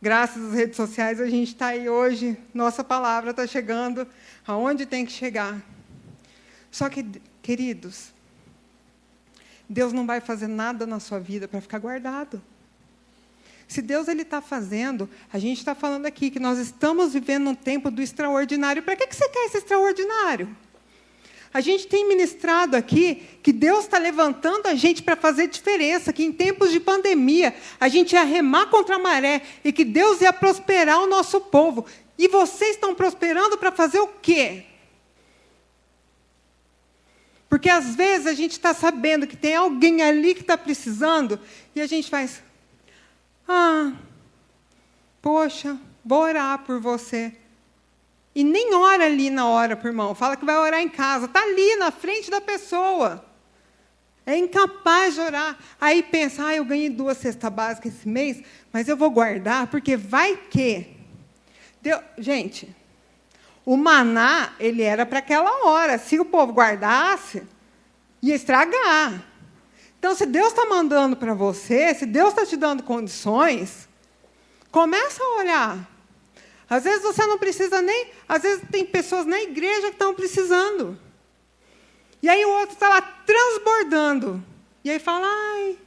[0.00, 4.06] Graças às redes sociais, a gente está aí hoje, nossa palavra está chegando
[4.46, 5.60] aonde tem que chegar.
[6.70, 7.04] Só que,
[7.42, 8.12] queridos,
[9.68, 12.40] Deus não vai fazer nada na sua vida para ficar guardado.
[13.66, 17.54] Se Deus ele está fazendo, a gente está falando aqui que nós estamos vivendo um
[17.54, 18.84] tempo do extraordinário.
[18.84, 20.56] Para que, que você quer esse extraordinário?
[21.52, 26.22] A gente tem ministrado aqui que Deus está levantando a gente para fazer diferença, que
[26.22, 30.32] em tempos de pandemia a gente ia remar contra a maré e que Deus ia
[30.32, 31.86] prosperar o nosso povo.
[32.18, 34.64] E vocês estão prosperando para fazer o quê?
[37.48, 41.40] Porque às vezes a gente está sabendo que tem alguém ali que está precisando
[41.74, 42.42] e a gente faz,
[43.48, 43.92] ah,
[45.22, 47.34] poxa, vou orar por você.
[48.38, 50.14] E nem ora ali na hora por irmão.
[50.14, 51.24] Fala que vai orar em casa.
[51.24, 53.24] Está ali na frente da pessoa.
[54.24, 55.58] É incapaz de orar.
[55.80, 58.40] Aí pensa, ah, eu ganhei duas cestas básicas esse mês,
[58.72, 60.86] mas eu vou guardar, porque vai que.
[61.82, 62.00] Deu...
[62.16, 62.72] Gente,
[63.66, 65.98] o maná, ele era para aquela hora.
[65.98, 67.42] Se o povo guardasse,
[68.22, 69.20] ia estragar.
[69.98, 73.88] Então, se Deus está mandando para você, se Deus está te dando condições,
[74.70, 75.97] começa a olhar.
[76.68, 78.10] Às vezes você não precisa nem.
[78.28, 80.98] Às vezes tem pessoas na igreja que estão precisando.
[82.22, 84.44] E aí o outro está lá transbordando.
[84.84, 85.78] E aí fala, ai,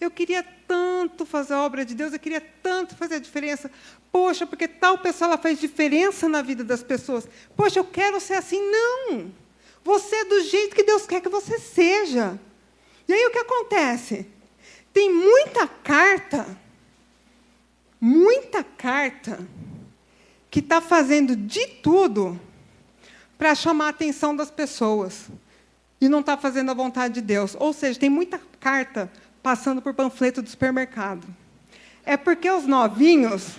[0.00, 3.70] eu queria tanto fazer a obra de Deus, eu queria tanto fazer a diferença.
[4.10, 7.28] Poxa, porque tal pessoa ela faz diferença na vida das pessoas.
[7.56, 8.60] Poxa, eu quero ser assim.
[8.60, 9.32] Não!
[9.84, 12.38] Você é do jeito que Deus quer que você seja.
[13.06, 14.26] E aí o que acontece?
[14.92, 16.46] Tem muita carta,
[18.00, 19.46] muita carta,
[20.56, 22.40] que está fazendo de tudo
[23.36, 25.26] para chamar a atenção das pessoas.
[26.00, 27.54] E não está fazendo a vontade de Deus.
[27.60, 31.26] Ou seja, tem muita carta passando por panfleto do supermercado.
[32.06, 33.56] É porque os novinhos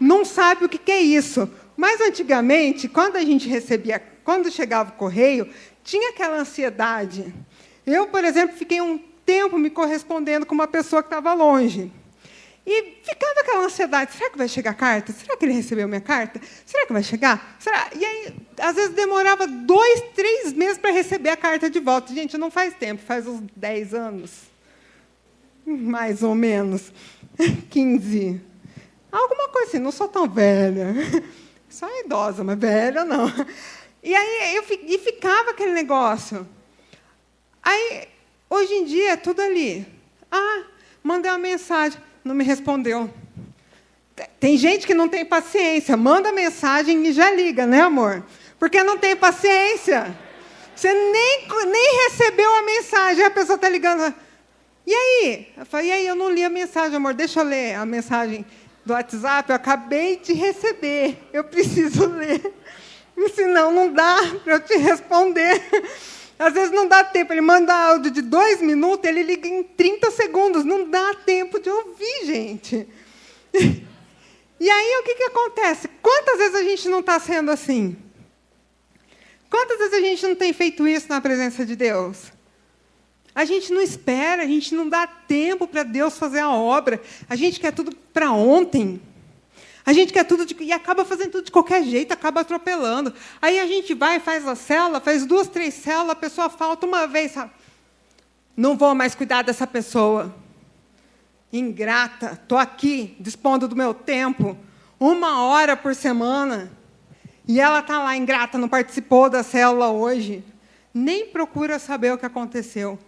[0.00, 1.48] não sabem o que é isso.
[1.76, 5.48] Mas antigamente, quando a gente recebia, quando chegava o correio,
[5.84, 7.32] tinha aquela ansiedade.
[7.86, 11.92] Eu, por exemplo, fiquei um tempo me correspondendo com uma pessoa que estava longe.
[12.66, 15.12] E ficava aquela ansiedade: será que vai chegar a carta?
[15.12, 16.40] Será que ele recebeu minha carta?
[16.64, 17.56] Será que vai chegar?
[17.60, 17.88] Será?
[17.94, 22.12] E aí, às vezes, demorava dois, três meses para receber a carta de volta.
[22.12, 24.32] Gente, não faz tempo, faz uns dez anos.
[25.64, 26.92] Mais ou menos.
[27.70, 28.40] 15.
[29.12, 30.94] Alguma coisa assim, não sou tão velha.
[31.68, 33.26] Só idosa, mas velha não.
[34.02, 36.46] E aí eu, e ficava aquele negócio.
[37.62, 38.08] Aí,
[38.48, 39.86] hoje em dia, é tudo ali.
[40.30, 40.64] Ah,
[41.02, 43.08] mandei uma mensagem, não me respondeu.
[44.40, 48.24] Tem gente que não tem paciência, manda mensagem e já liga, né, amor?
[48.58, 50.16] Porque não tem paciência.
[50.74, 54.14] Você nem, nem recebeu a mensagem, a pessoa está ligando.
[54.86, 55.52] E aí?
[55.56, 58.44] Eu falei, e aí, eu não li a mensagem, amor, deixa eu ler a mensagem
[58.84, 62.54] do WhatsApp, eu acabei de receber, eu preciso ler.
[63.34, 65.60] Senão não dá para eu te responder.
[66.38, 70.10] Às vezes não dá tempo, ele manda áudio de dois minutos, ele liga em 30
[70.10, 72.88] segundos, não dá tempo de ouvir, gente.
[74.58, 75.86] E aí o que, que acontece?
[76.00, 77.94] Quantas vezes a gente não está sendo assim?
[79.50, 82.32] Quantas vezes a gente não tem feito isso na presença de Deus?
[83.34, 87.36] A gente não espera, a gente não dá tempo para Deus fazer a obra, a
[87.36, 89.00] gente quer tudo para ontem.
[89.86, 93.14] A gente quer tudo de, e acaba fazendo tudo de qualquer jeito, acaba atropelando.
[93.40, 97.06] Aí a gente vai, faz a célula, faz duas, três células, a pessoa falta uma
[97.06, 97.30] vez.
[97.30, 97.52] Sabe?
[98.56, 100.34] Não vou mais cuidar dessa pessoa.
[101.52, 104.58] Ingrata, estou aqui, dispondo do meu tempo,
[104.98, 106.68] uma hora por semana.
[107.46, 110.42] E ela está lá, ingrata, não participou da célula hoje.
[110.92, 112.98] Nem procura saber o que aconteceu.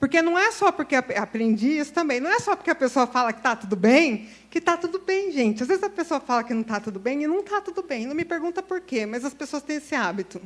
[0.00, 3.34] Porque não é só porque aprendi isso também, não é só porque a pessoa fala
[3.34, 5.62] que está tudo bem, que está tudo bem, gente.
[5.62, 8.06] Às vezes a pessoa fala que não está tudo bem e não está tudo bem.
[8.06, 10.40] Não me pergunta por quê, mas as pessoas têm esse hábito.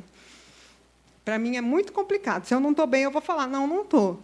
[1.23, 2.45] Para mim é muito complicado.
[2.45, 4.21] Se eu não estou bem, eu vou falar, não, não estou.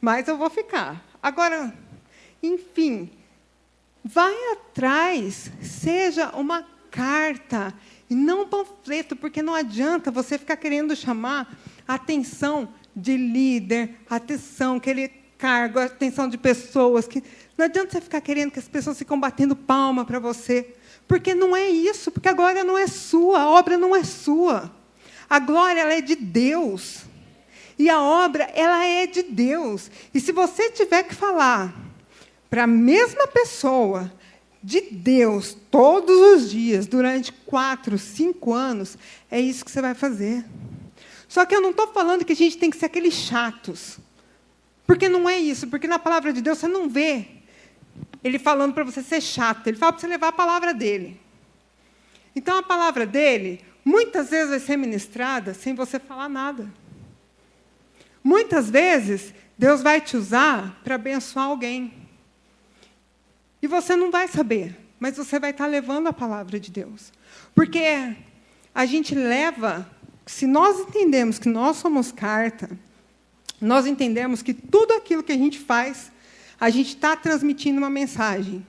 [0.00, 1.04] Mas eu vou ficar.
[1.22, 1.74] Agora,
[2.42, 3.10] enfim,
[4.02, 7.74] vai atrás, seja uma carta
[8.08, 11.54] e não um panfleto, porque não adianta você ficar querendo chamar
[11.86, 17.08] a atenção de líder, atenção, aquele cargo, atenção de pessoas.
[17.08, 17.22] Que...
[17.56, 20.74] Não adianta você ficar querendo que as pessoas ficam batendo palma para você.
[21.08, 24.70] Porque não é isso, porque a glória não é sua, a obra não é sua.
[25.28, 27.00] A glória ela é de Deus.
[27.78, 29.90] E a obra ela é de Deus.
[30.12, 31.74] E se você tiver que falar
[32.48, 34.12] para a mesma pessoa
[34.62, 38.98] de Deus todos os dias, durante quatro, cinco anos,
[39.30, 40.44] é isso que você vai fazer.
[41.30, 44.00] Só que eu não estou falando que a gente tem que ser aqueles chatos.
[44.84, 45.68] Porque não é isso.
[45.68, 47.24] Porque na palavra de Deus você não vê
[48.24, 49.64] ele falando para você ser chato.
[49.68, 51.20] Ele fala para você levar a palavra dele.
[52.34, 56.68] Então a palavra dele, muitas vezes vai ser ministrada sem você falar nada.
[58.24, 61.94] Muitas vezes, Deus vai te usar para abençoar alguém.
[63.62, 67.12] E você não vai saber, mas você vai estar levando a palavra de Deus.
[67.54, 68.16] Porque
[68.74, 69.88] a gente leva
[70.26, 72.70] se nós entendemos que nós somos carta,
[73.60, 76.10] nós entendemos que tudo aquilo que a gente faz,
[76.58, 78.64] a gente está transmitindo uma mensagem,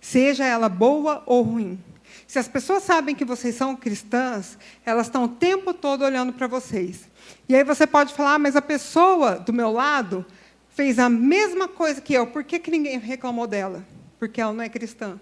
[0.00, 1.78] seja ela boa ou ruim.
[2.26, 6.46] Se as pessoas sabem que vocês são cristãs, elas estão o tempo todo olhando para
[6.46, 7.08] vocês.
[7.48, 10.24] E aí você pode falar, ah, mas a pessoa do meu lado
[10.70, 13.84] fez a mesma coisa que eu, por que, que ninguém reclamou dela?
[14.18, 15.18] Porque ela não é cristã.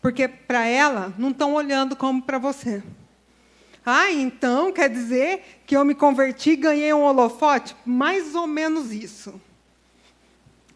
[0.00, 2.82] Porque para ela não estão olhando como para você.
[3.88, 7.76] Ah, então quer dizer que eu me converti e ganhei um holofote?
[7.86, 9.40] Mais ou menos isso.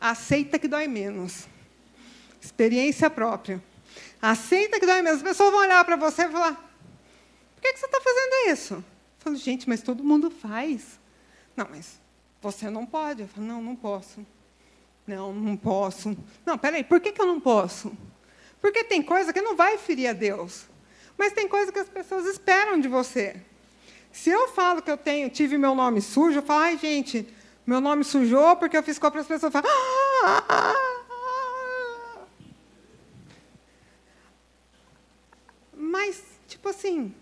[0.01, 1.49] Aceita que dói menos.
[2.41, 3.61] Experiência própria.
[4.23, 5.19] Aceita que dói menos.
[5.19, 8.75] As pessoas vão olhar para você e falar: por que, que você está fazendo isso?
[8.75, 8.85] Eu
[9.19, 11.01] falo, gente, mas todo mundo faz.
[11.57, 12.01] Não, mas
[12.41, 13.23] você não pode.
[13.23, 14.25] Eu falo, não, não posso.
[15.05, 16.17] Não, não posso.
[16.47, 17.93] Não, peraí, por que, que eu não posso?
[18.61, 20.71] Porque tem coisa que não vai ferir a Deus.
[21.21, 23.37] Mas tem coisa que as pessoas esperam de você.
[24.11, 27.29] Se eu falo que eu tenho, tive meu nome sujo, eu falo, ai, gente,
[27.67, 29.53] meu nome sujou porque eu fiz para as pessoas.
[29.53, 32.25] Falam, ah, ah.
[35.77, 37.15] Mas, tipo assim,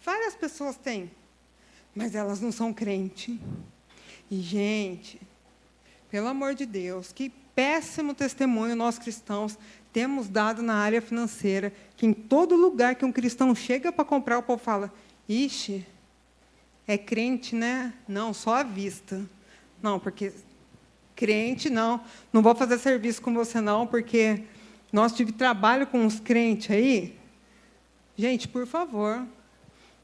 [0.00, 1.10] várias pessoas têm,
[1.92, 3.40] mas elas não são crente.
[4.30, 5.20] E, gente,
[6.08, 9.58] pelo amor de Deus, que péssimo testemunho nós cristãos
[9.96, 14.36] temos dado na área financeira, que em todo lugar que um cristão chega para comprar,
[14.36, 14.92] o povo fala:
[15.26, 15.86] Ixi,
[16.86, 17.94] é crente, né?
[18.06, 19.24] Não, só à vista.
[19.82, 20.34] Não, porque
[21.14, 22.02] crente, não.
[22.30, 24.42] Não vou fazer serviço com você, não, porque
[24.92, 27.18] nós tive trabalho com uns crentes aí.
[28.18, 29.26] Gente, por favor,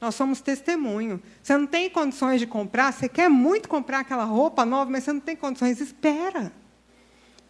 [0.01, 1.21] nós somos testemunho.
[1.43, 5.13] Você não tem condições de comprar, você quer muito comprar aquela roupa nova, mas você
[5.13, 5.79] não tem condições.
[5.79, 6.51] Espera.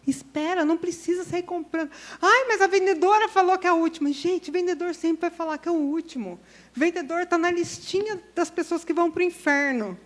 [0.06, 1.90] Espera, não precisa sair comprando.
[2.20, 4.12] Ai, mas a vendedora falou que é a última.
[4.12, 6.38] Gente, vendedor sempre vai falar que é o último.
[6.72, 9.98] Vendedor está na listinha das pessoas que vão para o inferno.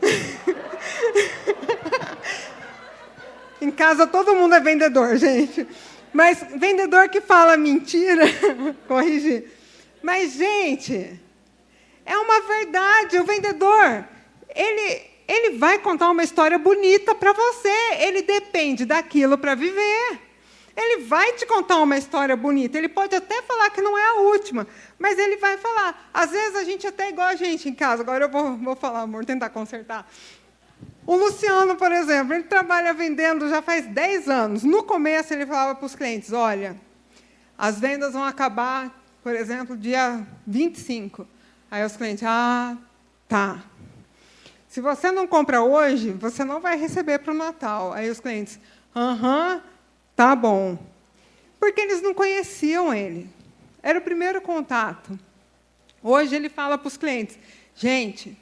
[3.60, 5.66] em casa todo mundo é vendedor, gente.
[6.12, 8.22] Mas vendedor que fala mentira,
[8.86, 9.50] corrigir.
[10.00, 11.20] Mas, gente,
[12.06, 13.18] é uma verdade.
[13.18, 14.06] O vendedor,
[14.54, 17.74] ele, ele vai contar uma história bonita para você.
[17.98, 20.20] Ele depende daquilo para viver.
[20.76, 22.76] Ele vai te contar uma história bonita.
[22.76, 24.66] Ele pode até falar que não é a última,
[24.98, 26.10] mas ele vai falar.
[26.12, 28.02] Às vezes a gente até é igual a gente em casa.
[28.02, 30.10] Agora eu vou, vou falar, amor, tentar consertar.
[31.06, 34.62] O Luciano, por exemplo, ele trabalha vendendo já faz 10 anos.
[34.64, 36.76] No começo, ele falava para os clientes: olha,
[37.56, 38.90] as vendas vão acabar,
[39.22, 41.26] por exemplo, dia 25.
[41.70, 42.76] Aí os clientes, ah,
[43.28, 43.62] tá.
[44.74, 47.92] Se você não compra hoje, você não vai receber para o Natal.
[47.92, 48.58] Aí os clientes,
[48.92, 49.62] aham,
[50.16, 50.76] tá bom.
[51.60, 53.30] Porque eles não conheciam ele.
[53.80, 55.16] Era o primeiro contato.
[56.02, 57.38] Hoje ele fala para os clientes,
[57.76, 58.36] gente,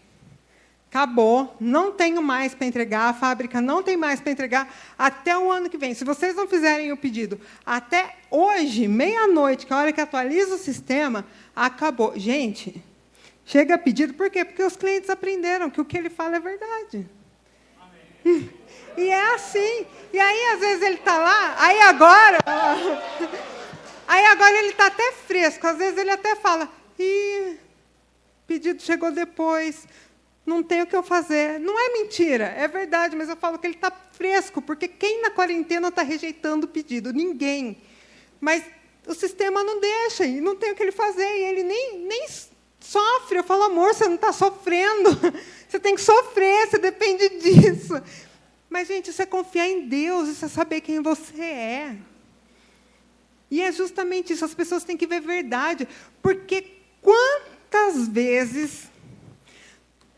[0.89, 5.53] acabou, não tenho mais para entregar, a fábrica não tem mais para entregar até o
[5.53, 5.93] ano que vem.
[5.93, 10.55] Se vocês não fizerem o pedido até hoje, meia-noite, que é a hora que atualiza
[10.55, 12.19] o sistema, acabou.
[12.19, 12.83] Gente,
[13.53, 14.47] Chega pedido, por quê?
[14.47, 17.07] Porque os clientes aprenderam que o que ele fala é verdade.
[17.79, 18.51] Amém.
[18.97, 19.87] E é assim.
[20.11, 22.39] E aí, às vezes, ele está lá, aí agora.
[24.09, 25.67] Aí agora ele está até fresco.
[25.67, 26.67] Às vezes ele até fala,
[26.99, 27.59] ih,
[28.47, 29.87] pedido chegou depois,
[30.47, 31.61] não tem o que eu fazer.
[31.61, 35.31] Não é mentira, é verdade, mas eu falo que ele está fresco, porque quem na
[35.31, 37.13] quarentena está rejeitando o pedido?
[37.13, 37.83] Ninguém.
[38.41, 38.65] Mas
[39.07, 42.27] o sistema não deixa, e não tem o que ele fazer, e ele nem, nem
[42.85, 43.39] sofre.
[43.39, 45.11] Eu falo, amor, você não está sofrendo.
[45.69, 47.95] Você tem que sofrer, você depende disso.
[48.69, 51.97] Mas, gente, isso é confiar em Deus, isso é saber quem você é.
[53.51, 55.89] E é justamente isso, as pessoas têm que ver verdade.
[56.21, 58.91] Porque quantas vezes,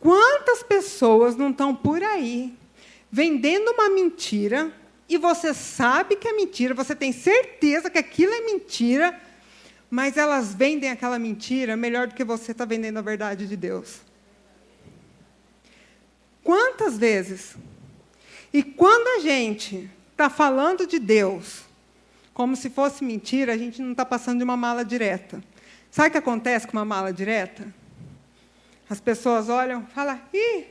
[0.00, 2.52] quantas pessoas não estão por aí
[3.10, 4.72] vendendo uma mentira
[5.08, 9.20] e você sabe que é mentira, você tem certeza que aquilo é mentira,
[9.94, 14.00] mas elas vendem aquela mentira melhor do que você está vendendo a verdade de Deus.
[16.42, 17.54] Quantas vezes?
[18.52, 21.62] E quando a gente está falando de Deus
[22.32, 25.40] como se fosse mentira, a gente não está passando de uma mala direta.
[25.92, 27.72] Sabe o que acontece com uma mala direta?
[28.90, 30.64] As pessoas olham falam: ih,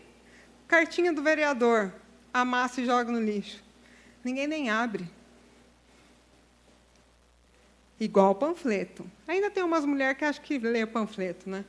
[0.67, 1.93] cartinha do vereador,
[2.33, 3.63] amassa e joga no lixo.
[4.21, 5.09] Ninguém nem abre
[8.03, 9.05] igual panfleto.
[9.27, 11.65] Ainda tem umas mulheres que acham que lê panfleto, né?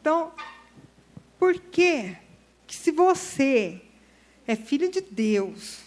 [0.00, 0.32] Então,
[1.38, 2.16] por que
[2.66, 3.80] que se você
[4.46, 5.78] é filho de Deus,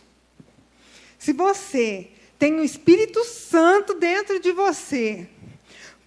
[1.17, 5.27] se você tem o Espírito Santo dentro de você,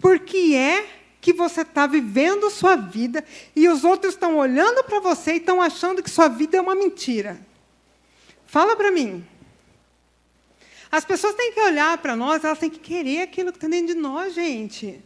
[0.00, 0.86] por que é
[1.20, 3.24] que você está vivendo sua vida
[3.56, 6.74] e os outros estão olhando para você e estão achando que sua vida é uma
[6.74, 7.40] mentira?
[8.46, 9.26] Fala para mim.
[10.94, 13.88] As pessoas têm que olhar para nós, elas têm que querer aquilo que está dentro
[13.88, 15.02] de nós, gente.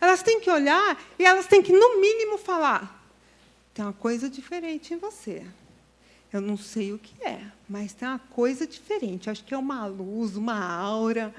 [0.00, 3.08] Elas têm que olhar e elas têm que, no mínimo, falar:
[3.72, 5.46] tem uma coisa diferente em você.
[6.32, 9.30] Eu não sei o que é, mas tem uma coisa diferente.
[9.30, 11.32] acho que é uma luz, uma aura,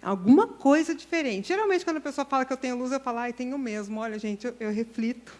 [0.00, 1.48] alguma coisa diferente.
[1.48, 3.98] Geralmente, quando a pessoa fala que eu tenho luz, eu falo, ai, tenho mesmo.
[3.98, 5.36] Olha, gente, eu, eu reflito.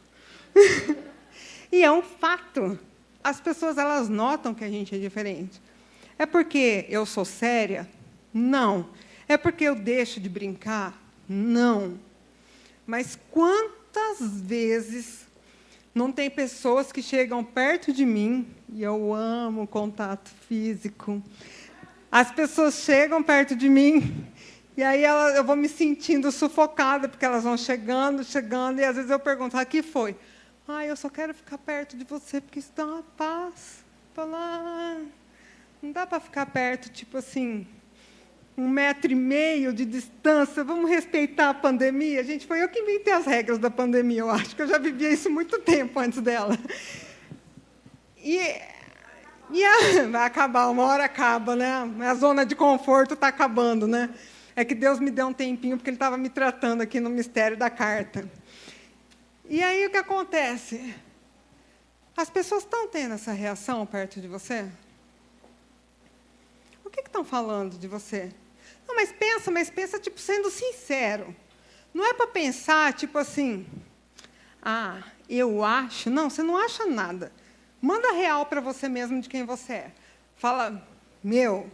[1.70, 2.76] e é um fato.
[3.22, 5.62] As pessoas elas notam que a gente é diferente.
[6.18, 7.88] É porque eu sou séria?
[8.32, 8.88] Não.
[9.28, 11.00] É porque eu deixo de brincar?
[11.28, 11.98] Não.
[12.86, 15.26] Mas quantas vezes
[15.94, 21.20] Não tem pessoas que chegam perto de mim, e eu amo contato físico.
[22.10, 24.24] As pessoas chegam perto de mim,
[24.76, 28.94] e aí ela, eu vou me sentindo sufocada, porque elas vão chegando, chegando, e às
[28.94, 30.16] vezes eu pergunto: ah, que foi?
[30.66, 33.84] Ah, eu só quero ficar perto de você, porque isso dá uma paz.
[34.14, 35.00] Falar,
[35.82, 37.66] não dá para ficar perto, tipo assim,
[38.56, 42.22] um metro e meio de distância, vamos respeitar a pandemia.
[42.22, 45.10] Gente, foi eu que inventei as regras da pandemia, eu acho que eu já vivia
[45.10, 46.58] isso muito tempo antes dela.
[48.22, 48.38] E,
[49.50, 51.90] e a, vai acabar, uma hora acaba, né?
[52.00, 54.10] A zona de conforto está acabando, né?
[54.54, 57.56] É que Deus me deu um tempinho, porque Ele estava me tratando aqui no mistério
[57.56, 58.30] da carta.
[59.48, 60.94] E aí o que acontece?
[62.16, 64.68] As pessoas estão tendo essa reação perto de você?
[66.90, 68.32] O que estão falando de você?
[68.86, 71.34] Não, mas pensa, mas pensa, tipo, sendo sincero.
[71.94, 73.64] Não é para pensar, tipo assim,
[74.60, 76.10] ah, eu acho.
[76.10, 77.32] Não, você não acha nada.
[77.80, 79.92] Manda real para você mesmo de quem você é.
[80.34, 80.84] Fala,
[81.22, 81.70] meu,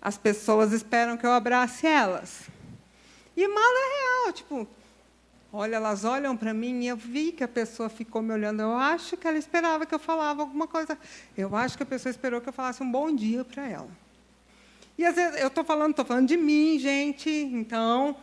[0.00, 2.48] as pessoas esperam que eu abrace elas.
[3.36, 4.68] E manda real, tipo,
[5.52, 8.62] olha, elas olham para mim e eu vi que a pessoa ficou me olhando.
[8.62, 10.98] Eu acho que ela esperava que eu falava alguma coisa.
[11.36, 13.88] Eu acho que a pessoa esperou que eu falasse um bom dia para ela.
[14.96, 18.16] E às vezes eu estou falando, estou falando de mim, gente, então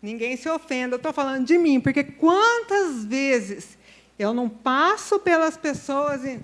[0.00, 3.76] ninguém se ofenda, eu estou falando de mim, porque quantas vezes
[4.18, 6.40] eu não passo pelas pessoas e,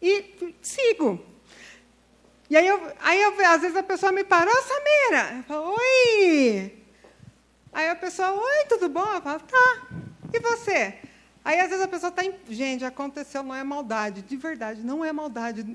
[0.00, 1.22] e sigo.
[2.48, 5.74] E aí, eu, aí eu, às vezes a pessoa me para, ô Samira, eu falo,
[5.76, 6.83] oi.
[7.74, 9.04] Aí a pessoa, oi, tudo bom?
[9.12, 9.82] Eu falo, tá.
[10.32, 10.94] E você?
[11.44, 12.32] Aí às vezes a pessoa está em.
[12.48, 15.66] Gente, aconteceu, não é maldade, de verdade, não é maldade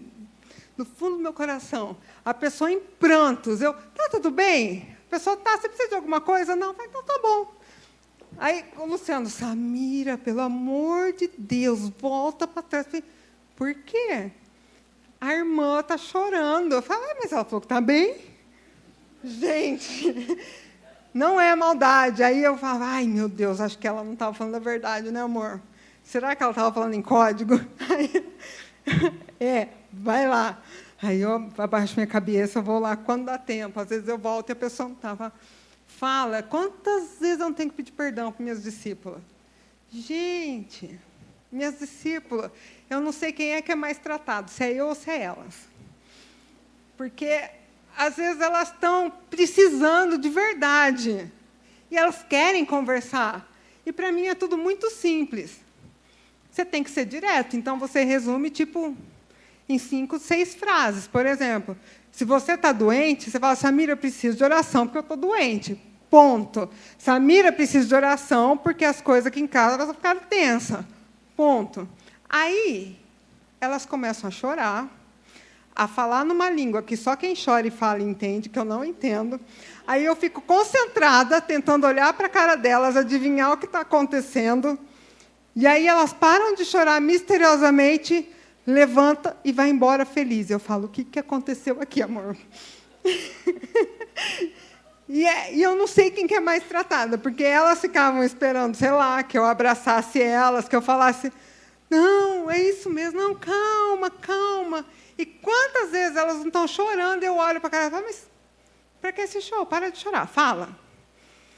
[0.77, 3.61] no fundo do meu coração, a pessoa em prantos.
[3.61, 4.95] Eu, tá tudo bem?
[5.07, 6.55] A pessoa, tá, você precisa de alguma coisa?
[6.55, 7.53] Não, vai, então tá bom.
[8.37, 12.87] Aí o Luciano, Samira, pelo amor de Deus, volta para trás.
[13.57, 14.31] Por quê?
[15.19, 16.75] A irmã está chorando.
[16.75, 18.15] Eu falei, mas ela falou que está bem.
[19.21, 20.39] Gente,
[21.13, 22.23] não é maldade.
[22.23, 25.21] Aí eu falo, ai meu Deus, acho que ela não estava falando a verdade, né,
[25.21, 25.61] amor?
[26.03, 27.55] Será que ela estava falando em código?
[27.89, 28.33] Aí,
[29.39, 30.61] é, vai lá.
[31.01, 33.79] Aí eu abaixo minha cabeça, vou lá quando dá tempo.
[33.79, 35.31] Às vezes eu volto e a pessoa não estava.
[35.87, 39.21] Fala, quantas vezes eu tenho que pedir perdão para minhas discípulas?
[39.91, 40.99] Gente,
[41.51, 42.51] minhas discípulas,
[42.89, 45.23] eu não sei quem é que é mais tratado, se é eu ou se é
[45.23, 45.67] elas.
[46.95, 47.49] Porque,
[47.97, 51.31] às vezes, elas estão precisando de verdade.
[51.91, 53.49] E elas querem conversar.
[53.85, 55.59] E, para mim, é tudo muito simples.
[56.51, 57.55] Você tem que ser direto.
[57.55, 58.95] Então, você resume, tipo,
[59.67, 61.07] em cinco, seis frases.
[61.07, 61.77] Por exemplo,
[62.11, 65.79] se você está doente, você fala, Samira, eu preciso de oração porque eu estou doente.
[66.09, 66.69] Ponto.
[66.97, 70.83] Samira precisa de oração porque as coisas aqui em casa elas ficaram tensas.
[71.35, 71.87] Ponto.
[72.27, 72.99] Aí,
[73.61, 74.89] elas começam a chorar,
[75.79, 79.39] a falar numa língua que só quem chora e fala entende, que eu não entendo.
[79.87, 84.77] Aí eu fico concentrada, tentando olhar para a cara delas, adivinhar o que está acontecendo.
[85.55, 88.27] E aí elas param de chorar misteriosamente
[88.67, 90.49] levanta e vai embora feliz.
[90.49, 92.35] Eu falo, o que, que aconteceu aqui, amor?
[95.07, 98.75] e, é, e, eu não sei quem que é mais tratada, porque elas ficavam esperando,
[98.75, 101.31] sei lá, que eu abraçasse elas, que eu falasse,
[101.89, 104.85] não, é isso mesmo, não, calma, calma.
[105.19, 108.25] E quantas vezes elas não estão chorando, eu olho para a cara e falo, mas
[109.01, 109.65] para que esse show?
[109.65, 110.69] Para de chorar, fala.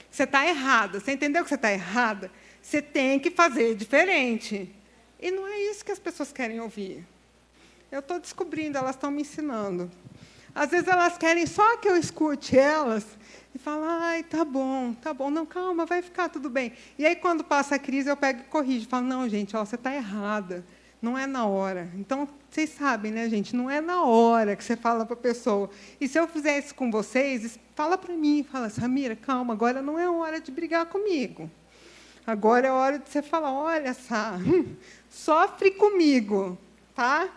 [0.10, 2.32] Você está errada, você entendeu que você está errada?
[2.60, 4.68] Você tem que fazer diferente.
[5.20, 7.06] E não é isso que as pessoas querem ouvir.
[7.92, 9.92] Eu estou descobrindo, elas estão me ensinando.
[10.56, 13.06] Às vezes elas querem só que eu escute elas
[13.54, 16.74] e falo, ai, tá bom, tá bom, não, calma, vai ficar tudo bem.
[16.98, 18.88] E aí, quando passa a crise, eu pego e corrijo.
[18.90, 20.66] Falo, não, gente, ó, você está errada.
[21.02, 21.90] Não é na hora.
[21.96, 23.56] Então, vocês sabem, né, gente?
[23.56, 25.70] Não é na hora que você fala para a pessoa.
[26.00, 29.98] E se eu fizer isso com vocês, fala para mim, fala, Samira, calma, agora não
[29.98, 31.50] é hora de brigar comigo.
[32.26, 34.38] Agora é hora de você falar, olha, Sá,
[35.10, 36.56] sofre comigo,
[36.94, 37.30] tá?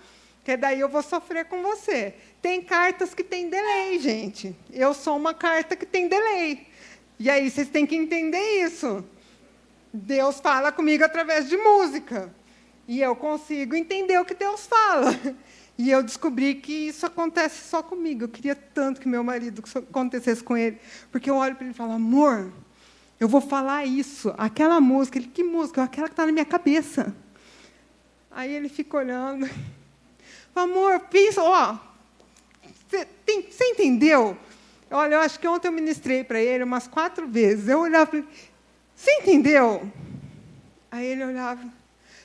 [0.44, 2.14] Que daí eu vou sofrer com você.
[2.42, 4.54] Tem cartas que tem delay, gente.
[4.70, 6.66] Eu sou uma carta que tem delay.
[7.18, 9.02] E aí vocês têm que entender isso.
[9.90, 12.30] Deus fala comigo através de música.
[12.86, 15.10] E eu consigo entender o que Deus fala.
[15.76, 18.22] E eu descobri que isso acontece só comigo.
[18.22, 20.78] Eu queria tanto que meu marido acontecesse com ele.
[21.10, 22.52] Porque eu olho para ele e falo, amor,
[23.18, 25.18] eu vou falar isso, aquela música.
[25.18, 25.82] Ele, que música?
[25.82, 27.12] Aquela que está na minha cabeça.
[28.30, 29.48] Aí ele fica olhando.
[30.54, 31.78] Amor, pensa, ó.
[32.88, 34.36] Você entendeu?
[34.90, 37.68] Olha, eu acho que ontem eu ministrei para ele umas quatro vezes.
[37.68, 38.26] Eu olhava ele.
[38.94, 39.90] Você entendeu?
[40.90, 41.64] Aí ele olhava.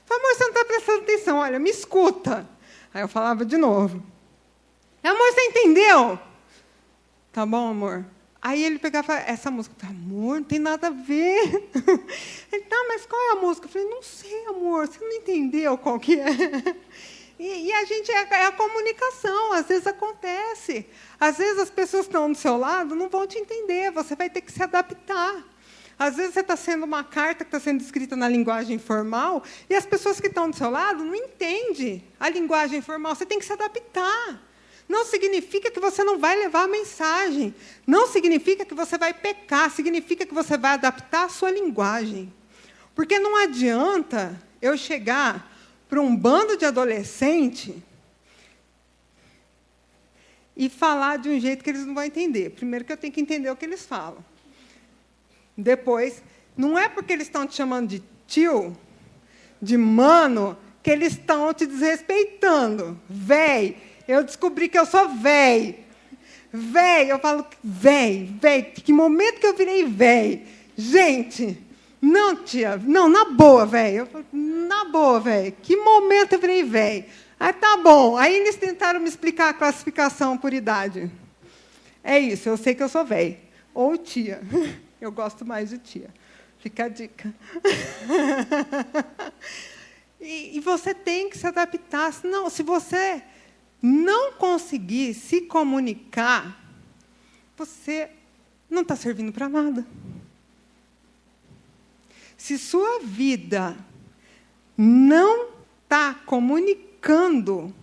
[0.09, 2.47] Amor, você não está prestando atenção, olha, me escuta.
[2.93, 4.03] Aí eu falava de novo.
[5.03, 6.19] Amor, você entendeu?
[7.31, 8.05] Tá bom, amor.
[8.41, 11.69] Aí ele pegava essa música, falei, amor, não tem nada a ver.
[12.51, 13.67] Ele, tá, mas qual é a música?
[13.67, 16.25] Eu falei, não sei, amor, você não entendeu qual que é.
[17.37, 20.85] E, e a gente é, é, a comunicação, às vezes acontece.
[21.17, 24.29] Às vezes as pessoas que estão do seu lado não vão te entender, você vai
[24.29, 25.41] ter que se adaptar.
[25.99, 29.75] Às vezes você está sendo uma carta que está sendo escrita na linguagem formal e
[29.75, 33.45] as pessoas que estão do seu lado não entendem a linguagem formal, você tem que
[33.45, 34.41] se adaptar.
[34.87, 37.53] Não significa que você não vai levar a mensagem.
[37.85, 39.69] Não significa que você vai pecar.
[39.69, 42.33] Significa que você vai adaptar a sua linguagem.
[42.95, 45.53] Porque não adianta eu chegar
[45.87, 47.83] para um bando de adolescente
[50.57, 52.49] e falar de um jeito que eles não vão entender.
[52.51, 54.25] Primeiro que eu tenho que entender o que eles falam.
[55.59, 56.23] Depois,
[56.55, 58.75] não é porque eles estão te chamando de tio,
[59.61, 62.99] de mano, que eles estão te desrespeitando.
[63.09, 65.85] Véi, eu descobri que eu sou véi.
[66.51, 68.63] Véi, eu falo véi, véi.
[68.63, 70.47] Que momento que eu virei véi?
[70.75, 71.61] Gente,
[72.01, 74.07] não, tia, não, na boa, velho.
[74.31, 75.53] Na boa, velho.
[75.61, 77.05] Que momento eu virei velho.
[77.39, 78.17] Aí tá bom.
[78.17, 81.11] Aí eles tentaram me explicar a classificação por idade.
[82.03, 83.37] É isso, eu sei que eu sou velho.
[83.73, 84.41] Ou tia.
[84.99, 86.13] Eu gosto mais de tia.
[86.59, 87.33] Fica a dica.
[90.19, 92.13] e, e você tem que se adaptar.
[92.23, 93.23] Não, se você
[93.81, 96.59] não conseguir se comunicar,
[97.57, 98.09] você
[98.69, 99.85] não está servindo para nada.
[102.37, 103.77] Se sua vida
[104.77, 105.49] não
[105.83, 107.73] está comunicando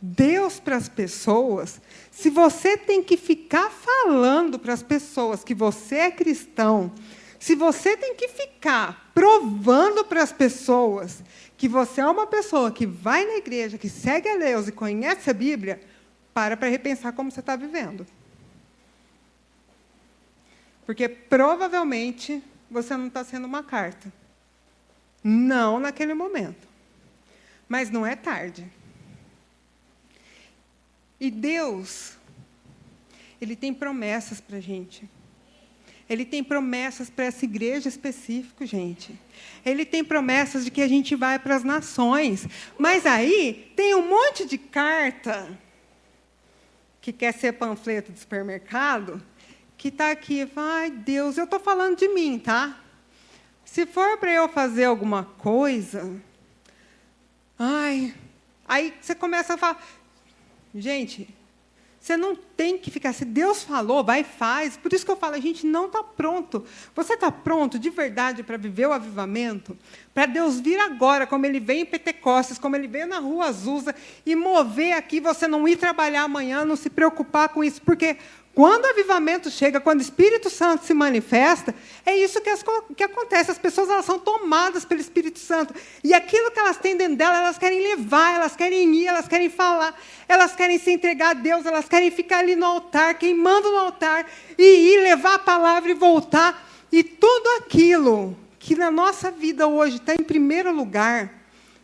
[0.00, 1.80] Deus para as pessoas,
[2.20, 6.92] se você tem que ficar falando para as pessoas que você é cristão,
[7.38, 11.22] se você tem que ficar provando para as pessoas
[11.56, 15.30] que você é uma pessoa que vai na igreja, que segue a Deus e conhece
[15.30, 15.80] a Bíblia,
[16.34, 18.06] para para repensar como você está vivendo.
[20.84, 24.12] Porque provavelmente você não está sendo uma carta.
[25.24, 26.68] Não naquele momento.
[27.66, 28.70] Mas não é tarde.
[31.20, 32.16] E Deus,
[33.40, 35.08] Ele tem promessas para a gente.
[36.08, 39.16] Ele tem promessas para essa igreja específica, gente.
[39.64, 42.48] Ele tem promessas de que a gente vai para as nações.
[42.76, 45.56] Mas aí tem um monte de carta
[47.00, 49.22] que quer ser panfleto de supermercado,
[49.76, 50.50] que está aqui.
[50.56, 52.80] Ai, Deus, eu estou falando de mim, tá?
[53.64, 56.20] Se for para eu fazer alguma coisa,
[57.56, 58.12] ai,
[58.66, 59.80] aí você começa a falar,
[60.74, 61.28] gente,
[62.00, 63.12] você não tem que ficar.
[63.12, 64.74] Se Deus falou, vai e faz.
[64.74, 66.64] Por isso que eu falo, a gente não está pronto.
[66.94, 69.76] Você está pronto de verdade para viver o avivamento?
[70.14, 73.94] Para Deus vir agora, como Ele veio em Pentecostes, como Ele veio na rua Azusa,
[74.24, 77.82] e mover aqui, você não ir trabalhar amanhã, não se preocupar com isso.
[77.82, 78.16] Porque
[78.60, 82.62] quando o avivamento chega, quando o Espírito Santo se manifesta, é isso que, as,
[82.94, 83.50] que, acontece.
[83.50, 85.72] As pessoas elas são tomadas pelo Espírito Santo.
[86.04, 89.48] E aquilo que elas têm dentro dela, elas querem levar, elas querem ir, elas querem
[89.48, 89.98] falar,
[90.28, 94.26] elas querem se entregar a Deus, elas querem ficar ali no altar, queimando no altar,
[94.58, 96.68] e ir levar a palavra e voltar.
[96.92, 101.32] E tudo aquilo que na nossa vida hoje está em primeiro lugar,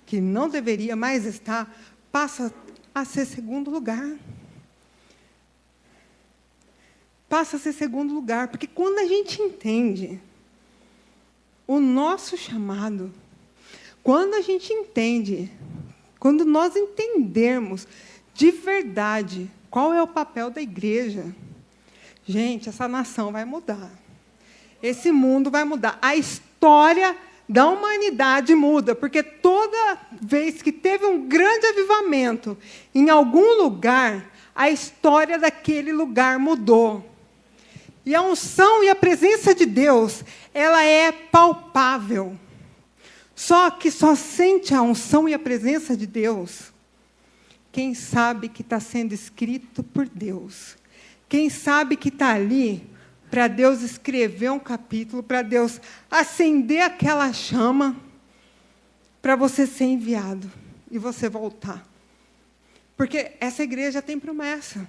[0.05, 1.75] que não deveria mais estar,
[2.13, 2.53] passa
[2.95, 4.19] a ser segundo lugar
[7.29, 8.49] passa a ser segundo lugar.
[8.49, 10.21] Porque quando a gente entende
[11.67, 13.13] o nosso chamado,
[14.03, 15.51] quando a gente entende,
[16.19, 17.87] quando nós entendermos
[18.35, 21.35] de verdade qual é o papel da igreja,
[22.25, 23.91] gente, essa nação vai mudar.
[24.83, 25.99] Esse mundo vai mudar.
[26.01, 27.17] A história
[27.49, 32.57] da humanidade muda, porque toda vez que teve um grande avivamento
[32.95, 37.16] em algum lugar, a história daquele lugar mudou.
[38.07, 42.39] E a unção e a presença de Deus, ela é palpável.
[43.35, 46.73] Só que só sente a unção e a presença de Deus
[47.77, 50.79] quem sabe que está sendo escrito por Deus.
[51.29, 52.89] Quem sabe que está ali
[53.31, 55.79] para Deus escrever um capítulo, para Deus
[56.11, 57.95] acender aquela chama,
[59.21, 60.51] para você ser enviado
[60.91, 61.87] e você voltar.
[62.97, 64.89] Porque essa igreja tem promessa.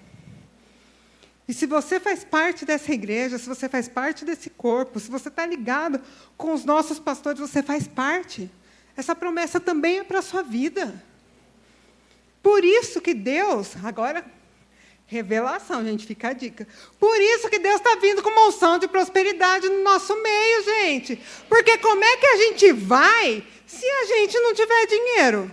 [1.48, 5.30] E se você faz parte dessa igreja, se você faz parte desse corpo, se você
[5.30, 6.02] está ligado
[6.36, 8.52] com os nossos pastores, você faz parte.
[8.96, 11.04] Essa promessa também é para a sua vida.
[12.44, 14.26] Por isso que Deus, agora
[15.10, 16.68] Revelação, gente, fica a dica.
[17.00, 21.18] Por isso que Deus está vindo com moção de prosperidade no nosso meio, gente.
[21.48, 25.52] Porque como é que a gente vai se a gente não tiver dinheiro?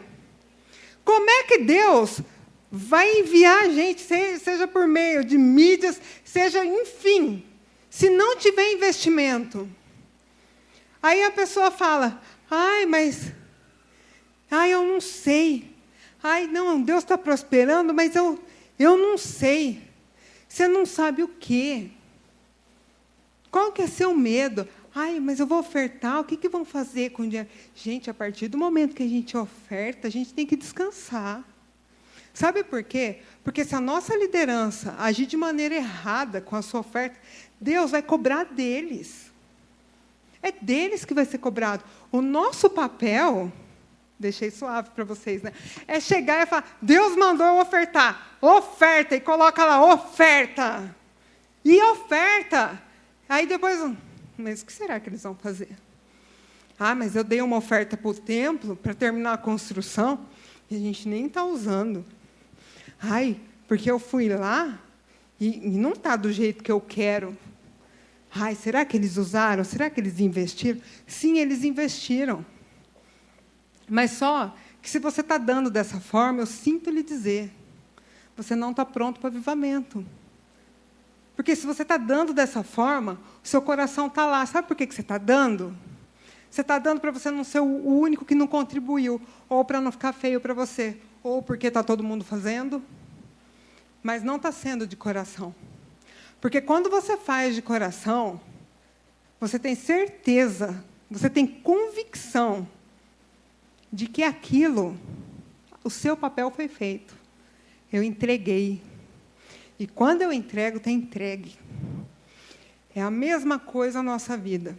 [1.04, 2.20] Como é que Deus
[2.74, 7.44] vai enviar a gente, seja por meio de mídias, seja, enfim,
[7.88, 9.68] se não tiver investimento?
[11.00, 12.20] Aí a pessoa fala:
[12.50, 13.32] ai, mas.
[14.50, 15.72] Ai, eu não sei.
[16.20, 18.42] Ai, não, Deus está prosperando, mas eu,
[18.78, 19.82] eu não sei.
[20.48, 21.90] Você não sabe o quê?
[23.50, 24.66] Qual que é seu medo?
[24.92, 27.48] Ai, mas eu vou ofertar, o que, que vão fazer com o dinheiro?
[27.74, 31.44] Gente, a partir do momento que a gente oferta, a gente tem que descansar.
[32.34, 33.20] Sabe por quê?
[33.44, 37.16] Porque se a nossa liderança agir de maneira errada com a sua oferta,
[37.60, 39.32] Deus vai cobrar deles.
[40.42, 41.84] É deles que vai ser cobrado.
[42.10, 43.52] O nosso papel,
[44.18, 45.52] deixei suave para vocês, né?
[45.86, 48.36] É chegar e falar: Deus mandou eu ofertar.
[48.40, 50.94] Oferta, e coloca lá, oferta.
[51.64, 52.82] E oferta.
[53.28, 53.78] Aí depois,
[54.36, 55.70] mas o que será que eles vão fazer?
[56.78, 60.26] Ah, mas eu dei uma oferta para o templo para terminar a construção
[60.68, 62.04] e a gente nem está usando.
[63.06, 63.38] Ai,
[63.68, 64.78] porque eu fui lá
[65.38, 67.36] e, e não está do jeito que eu quero.
[68.34, 69.62] Ai, será que eles usaram?
[69.62, 70.80] Será que eles investiram?
[71.06, 72.44] Sim, eles investiram.
[73.88, 77.52] Mas só que se você está dando dessa forma, eu sinto lhe dizer,
[78.36, 80.04] você não está pronto para o avivamento.
[81.36, 84.44] Porque se você está dando dessa forma, o seu coração está lá.
[84.46, 85.76] Sabe por que, que você está dando?
[86.50, 89.92] Você está dando para você não ser o único que não contribuiu, ou para não
[89.92, 92.80] ficar feio para você, ou porque está todo mundo fazendo,
[94.02, 95.54] mas não está sendo de coração.
[96.38, 98.38] Porque quando você faz de coração,
[99.40, 102.68] você tem certeza, você tem convicção
[103.90, 104.98] de que aquilo,
[105.82, 107.16] o seu papel foi feito.
[107.90, 108.82] Eu entreguei.
[109.78, 111.56] E quando eu entrego, está entregue.
[112.94, 114.78] É a mesma coisa na nossa vida.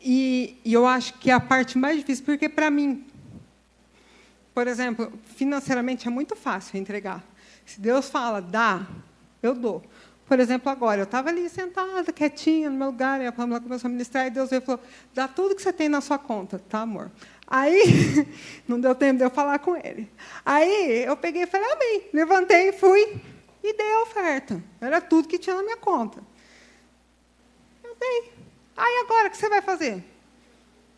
[0.00, 3.06] E, e, eu acho que é a parte mais difícil, porque para mim,
[4.54, 7.24] por exemplo, financeiramente é muito fácil entregar.
[7.64, 8.86] Se Deus fala, dá,
[9.42, 9.82] eu dou.
[10.26, 13.88] Por exemplo, agora, eu estava ali sentada, quietinha, no meu lugar, e a Pamela começou
[13.88, 14.80] a ministrar, e Deus veio e falou,
[15.14, 17.10] dá tudo que você tem na sua conta, tá, amor?
[17.46, 18.26] Aí,
[18.66, 20.10] não deu tempo de eu falar com ele.
[20.44, 22.08] Aí, eu peguei e falei, amém.
[22.12, 23.20] Levantei, fui
[23.62, 24.62] e dei a oferta.
[24.80, 26.22] Era tudo que tinha na minha conta.
[27.84, 28.32] Eu dei.
[28.76, 30.02] Aí, agora, o que você vai fazer?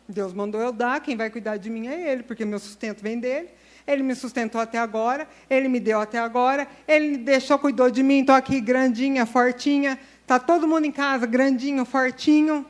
[0.07, 3.19] Deus mandou eu dar, quem vai cuidar de mim é Ele, porque meu sustento vem
[3.19, 3.49] dele.
[3.87, 8.21] Ele me sustentou até agora, ele me deu até agora, ele deixou, cuidou de mim,
[8.21, 12.65] estou aqui grandinha, fortinha, está todo mundo em casa, grandinho, fortinho.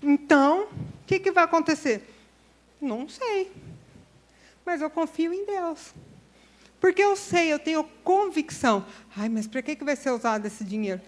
[0.00, 2.08] Então, o que, que vai acontecer?
[2.80, 3.50] Não sei.
[4.64, 5.92] Mas eu confio em Deus.
[6.80, 8.86] Porque eu sei, eu tenho convicção.
[9.16, 11.00] Ai, mas para que, que vai ser usado esse dinheiro?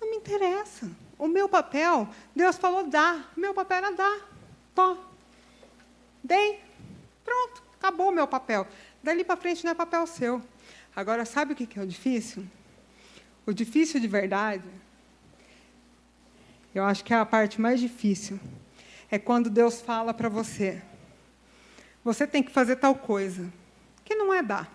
[0.00, 0.90] Não me interessa.
[1.16, 3.26] O meu papel, Deus falou dá.
[3.36, 4.29] Meu papel era dar.
[4.74, 4.96] Tó.
[6.22, 6.60] Dei.
[7.24, 7.62] Pronto.
[7.78, 8.66] Acabou o meu papel.
[9.02, 10.42] Dali para frente não é papel seu.
[10.94, 12.46] Agora, sabe o que é o difícil?
[13.46, 14.68] O difícil de verdade,
[16.74, 18.38] eu acho que é a parte mais difícil,
[19.10, 20.82] é quando Deus fala para você:
[22.04, 23.50] você tem que fazer tal coisa,
[24.04, 24.70] que não é dar.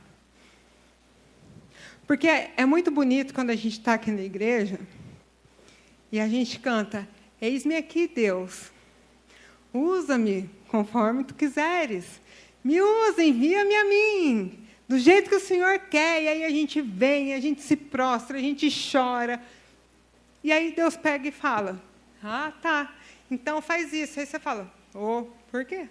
[2.08, 4.80] Porque é muito bonito quando a gente está aqui na igreja
[6.12, 7.08] e a gente canta:
[7.42, 8.72] Eis-me aqui, Deus,
[9.76, 12.22] usa-me conforme tu quiseres.
[12.64, 16.24] Me usa, envia-me a mim, do jeito que o Senhor quer.
[16.24, 19.42] E aí a gente vem, a gente se prostra, a gente chora.
[20.44, 21.82] E aí Deus pega e fala:
[22.24, 22.96] Ah, tá,
[23.30, 24.20] então faz isso.
[24.20, 25.88] Aí você fala: Oh, por quê?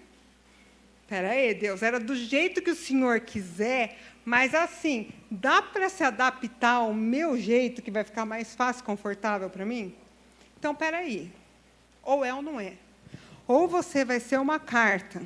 [1.03, 6.03] Espera aí, Deus, era do jeito que o Senhor quiser, mas assim, dá para se
[6.03, 9.93] adaptar ao meu jeito, que vai ficar mais fácil, confortável para mim?
[10.57, 11.31] Então, espera aí.
[12.01, 12.73] Ou é ou não é.
[13.47, 15.21] Ou você vai ser uma carta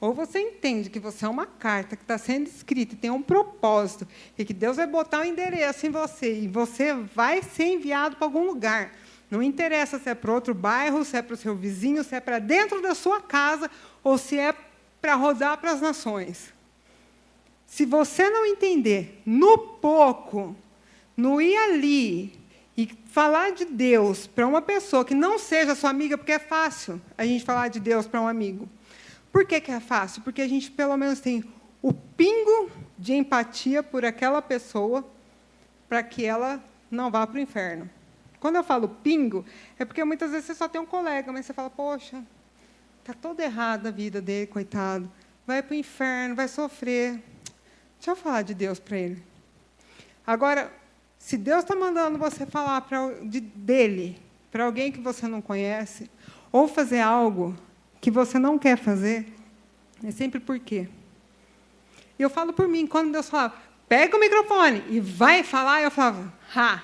[0.00, 3.20] ou você entende que você é uma carta que está sendo escrita e tem um
[3.20, 8.16] propósito, e que Deus vai botar um endereço em você, e você vai ser enviado
[8.16, 8.92] para algum lugar.
[9.30, 12.20] Não interessa se é para outro bairro, se é para o seu vizinho, se é
[12.20, 13.70] para dentro da sua casa,
[14.02, 14.54] ou se é
[15.02, 16.52] para rodar para as nações.
[17.66, 20.56] Se você não entender no pouco,
[21.14, 22.39] no ir ali
[22.80, 26.98] e falar de Deus para uma pessoa que não seja sua amiga, porque é fácil
[27.18, 28.66] a gente falar de Deus para um amigo.
[29.30, 30.22] Por que, que é fácil?
[30.22, 31.44] Porque a gente, pelo menos, tem
[31.82, 35.06] o pingo de empatia por aquela pessoa
[35.90, 37.88] para que ela não vá para o inferno.
[38.38, 39.44] Quando eu falo pingo,
[39.78, 42.24] é porque muitas vezes você só tem um colega, mas você fala, poxa,
[43.00, 45.12] está toda errada a vida dele, coitado.
[45.46, 47.22] Vai para o inferno, vai sofrer.
[47.98, 49.22] Deixa eu falar de Deus para ele.
[50.26, 50.79] Agora,
[51.20, 54.18] se Deus está mandando você falar pra, de, dele
[54.50, 56.10] para alguém que você não conhece,
[56.50, 57.54] ou fazer algo
[58.00, 59.32] que você não quer fazer,
[60.02, 60.88] é sempre por quê?
[62.18, 63.54] E eu falo por mim, quando Deus falava,
[63.86, 66.82] pega o microfone e vai falar, eu falava, ha,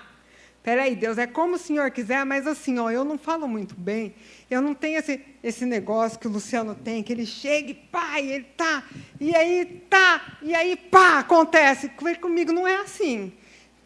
[0.62, 4.14] peraí, Deus, é como o Senhor quiser, mas assim, ó, eu não falo muito bem,
[4.50, 8.20] eu não tenho esse, esse negócio que o Luciano tem, que ele chega e pá,
[8.20, 8.84] e ele tá,
[9.18, 11.88] e aí tá, e aí pá, acontece.
[12.20, 13.32] Comigo não é assim.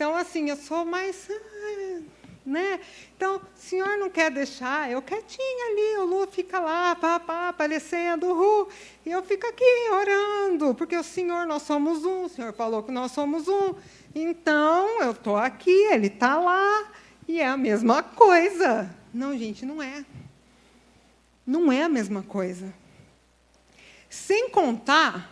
[0.01, 1.29] Então, assim, eu sou mais.
[1.31, 2.01] Ah,
[2.47, 2.81] né?
[3.15, 7.51] Então, o senhor não quer deixar, eu quietinha ali, o Lu fica lá, pá, pá,
[7.51, 8.67] aparecendo, uhul,
[9.05, 12.91] e eu fico aqui orando, porque o senhor, nós somos um, o senhor falou que
[12.91, 13.75] nós somos um.
[14.15, 16.91] Então, eu estou aqui, ele está lá,
[17.29, 18.89] e é a mesma coisa.
[19.13, 20.03] Não, gente, não é.
[21.47, 22.73] Não é a mesma coisa.
[24.09, 25.31] Sem contar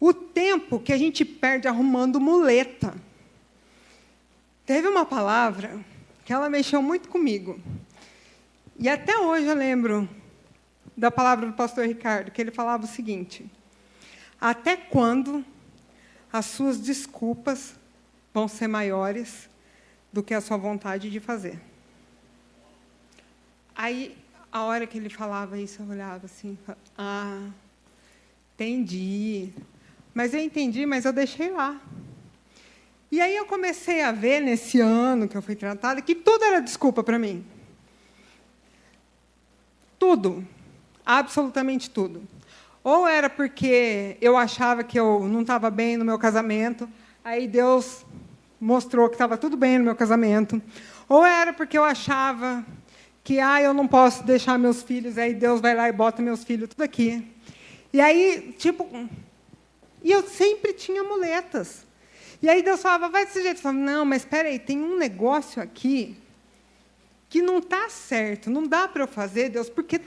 [0.00, 2.94] o tempo que a gente perde arrumando muleta.
[4.68, 5.82] Teve uma palavra
[6.26, 7.58] que ela mexeu muito comigo.
[8.78, 10.06] E até hoje eu lembro
[10.94, 13.50] da palavra do pastor Ricardo, que ele falava o seguinte:
[14.38, 15.42] Até quando
[16.30, 17.76] as suas desculpas
[18.34, 19.48] vão ser maiores
[20.12, 21.58] do que a sua vontade de fazer?
[23.74, 24.18] Aí,
[24.52, 26.58] a hora que ele falava isso, eu olhava assim:
[26.94, 27.48] Ah,
[28.52, 29.50] entendi.
[30.12, 31.80] Mas eu entendi, mas eu deixei lá.
[33.10, 36.60] E aí eu comecei a ver nesse ano que eu fui tratada que tudo era
[36.60, 37.44] desculpa para mim.
[39.98, 40.46] Tudo.
[41.04, 42.22] Absolutamente tudo.
[42.84, 46.88] Ou era porque eu achava que eu não estava bem no meu casamento,
[47.24, 48.04] aí Deus
[48.60, 50.60] mostrou que estava tudo bem no meu casamento.
[51.08, 52.64] Ou era porque eu achava
[53.24, 56.44] que ah, eu não posso deixar meus filhos, aí Deus vai lá e bota meus
[56.44, 57.26] filhos tudo aqui.
[57.92, 58.86] E aí, tipo,
[60.02, 61.87] e eu sempre tinha muletas.
[62.40, 63.58] E aí Deus falava, vai desse jeito.
[63.58, 66.16] Eu falava, não, mas espera aí, tem um negócio aqui
[67.28, 68.50] que não está certo.
[68.50, 70.00] Não dá para eu fazer, Deus, porque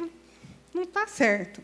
[0.73, 1.61] não está certo.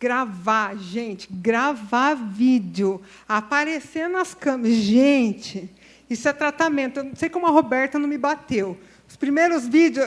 [0.00, 4.76] Gravar, gente, gravar vídeo, aparecer nas câmeras.
[4.76, 5.70] Gente,
[6.10, 7.00] isso é tratamento.
[7.00, 8.78] Eu não sei como a Roberta não me bateu.
[9.08, 10.06] Os primeiros vídeos,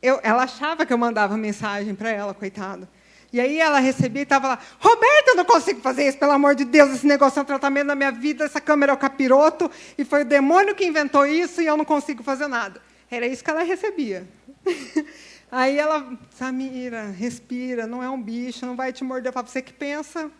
[0.00, 2.88] eu, ela achava que eu mandava mensagem para ela, coitada.
[3.34, 6.54] E aí ela recebia e estava lá, Roberta, eu não consigo fazer isso, pelo amor
[6.54, 9.68] de Deus, esse negócio é um tratamento na minha vida, essa câmera é o capiroto,
[9.98, 12.80] e foi o demônio que inventou isso e eu não consigo fazer nada.
[13.10, 14.24] Era isso que ela recebia.
[15.50, 19.30] aí ela, Samira, respira, não é um bicho, não vai te morder.
[19.30, 20.30] Eu falo, você que pensa,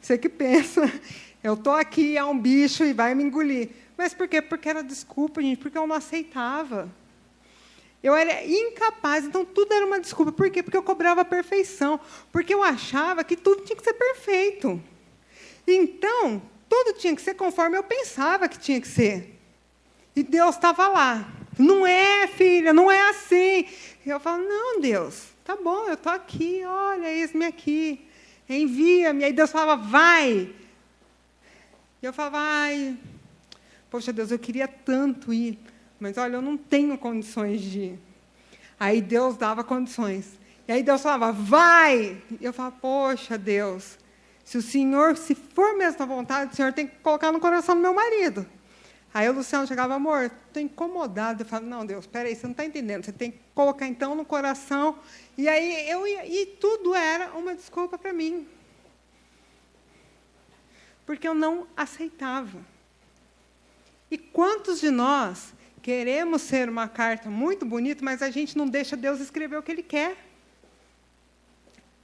[0.00, 0.82] você que pensa,
[1.44, 3.70] eu estou aqui, é um bicho e vai me engolir.
[3.96, 4.42] Mas por quê?
[4.42, 6.90] Porque era desculpa, gente, porque eu não aceitava.
[8.02, 10.32] Eu era incapaz, então tudo era uma desculpa.
[10.32, 10.62] Por quê?
[10.62, 12.00] Porque eu cobrava perfeição.
[12.32, 14.82] Porque eu achava que tudo tinha que ser perfeito.
[15.66, 19.38] Então, tudo tinha que ser conforme eu pensava que tinha que ser.
[20.16, 21.32] E Deus estava lá.
[21.58, 23.68] Não é, filha, não é assim.
[24.04, 28.08] E eu falo, não, Deus, tá bom, eu estou aqui, olha, eis-me aqui.
[28.48, 29.24] Envia-me.
[29.24, 30.52] Aí Deus falava, vai.
[32.02, 32.96] E eu falava, ai,
[33.88, 35.56] poxa, Deus, eu queria tanto ir
[36.02, 37.98] mas olha, eu não tenho condições de ir.
[38.78, 40.36] Aí Deus dava condições.
[40.66, 42.20] E aí Deus falava, vai!
[42.40, 43.96] E eu falava, poxa, Deus,
[44.44, 47.76] se o Senhor, se for mesmo a vontade, o Senhor tem que colocar no coração
[47.76, 48.44] do meu marido.
[49.14, 51.44] Aí o Luciano chegava, amor, estou incomodado.
[51.44, 53.04] Eu falava, não, Deus, espera aí, você não está entendendo.
[53.04, 54.98] Você tem que colocar então no coração.
[55.38, 58.48] E aí eu ia, e tudo era uma desculpa para mim.
[61.06, 62.58] Porque eu não aceitava.
[64.10, 68.96] E quantos de nós Queremos ser uma carta muito bonita, mas a gente não deixa
[68.96, 70.16] Deus escrever o que Ele quer.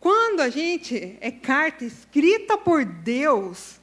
[0.00, 3.78] Quando a gente é carta escrita por Deus,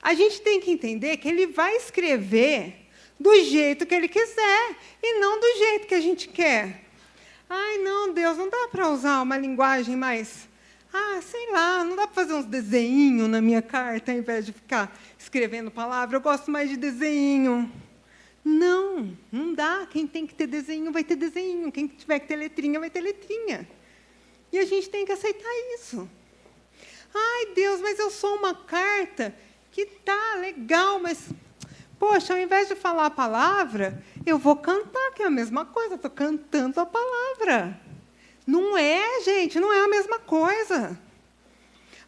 [0.00, 2.86] a gente tem que entender que Ele vai escrever
[3.18, 6.84] do jeito que Ele quiser e não do jeito que a gente quer.
[7.48, 10.48] Ai, não, Deus, não dá para usar uma linguagem mais.
[10.92, 14.52] Ah, sei lá, não dá para fazer uns desenhos na minha carta ao invés de
[14.52, 16.16] ficar escrevendo palavra.
[16.16, 17.68] Eu gosto mais de desenho.
[18.44, 19.86] Não, não dá.
[19.90, 21.70] Quem tem que ter desenho vai ter desenho.
[21.70, 23.68] Quem tiver que ter letrinha vai ter letrinha.
[24.52, 26.08] E a gente tem que aceitar isso.
[27.14, 29.34] Ai, Deus, mas eu sou uma carta
[29.70, 31.28] que tá legal, mas
[31.98, 35.96] poxa, ao invés de falar a palavra, eu vou cantar, que é a mesma coisa,
[35.96, 37.78] estou cantando a palavra.
[38.46, 40.98] Não é, gente, não é a mesma coisa.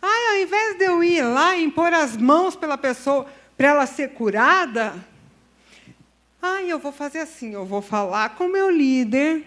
[0.00, 3.26] Ai, ao invés de eu ir lá e impor as mãos pela pessoa
[3.56, 4.94] para ela ser curada,
[6.42, 9.46] ah, eu vou fazer assim, eu vou falar com meu líder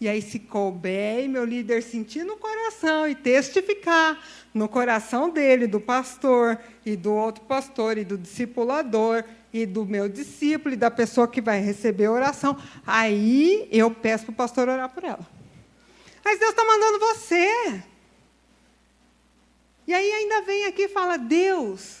[0.00, 4.20] E aí, se couber, meu líder sentir no coração e testificar
[4.52, 10.08] no coração dele, do pastor, e do outro pastor, e do discipulador, e do meu
[10.08, 14.68] discípulo, e da pessoa que vai receber a oração, aí eu peço para o pastor
[14.68, 15.24] orar por ela.
[16.24, 17.82] Mas Deus está mandando você.
[19.86, 21.98] E aí ainda vem aqui e fala: Deus,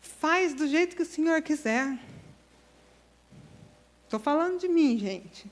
[0.00, 1.98] faz do jeito que o Senhor quiser.
[4.10, 5.48] Estou falando de mim, gente.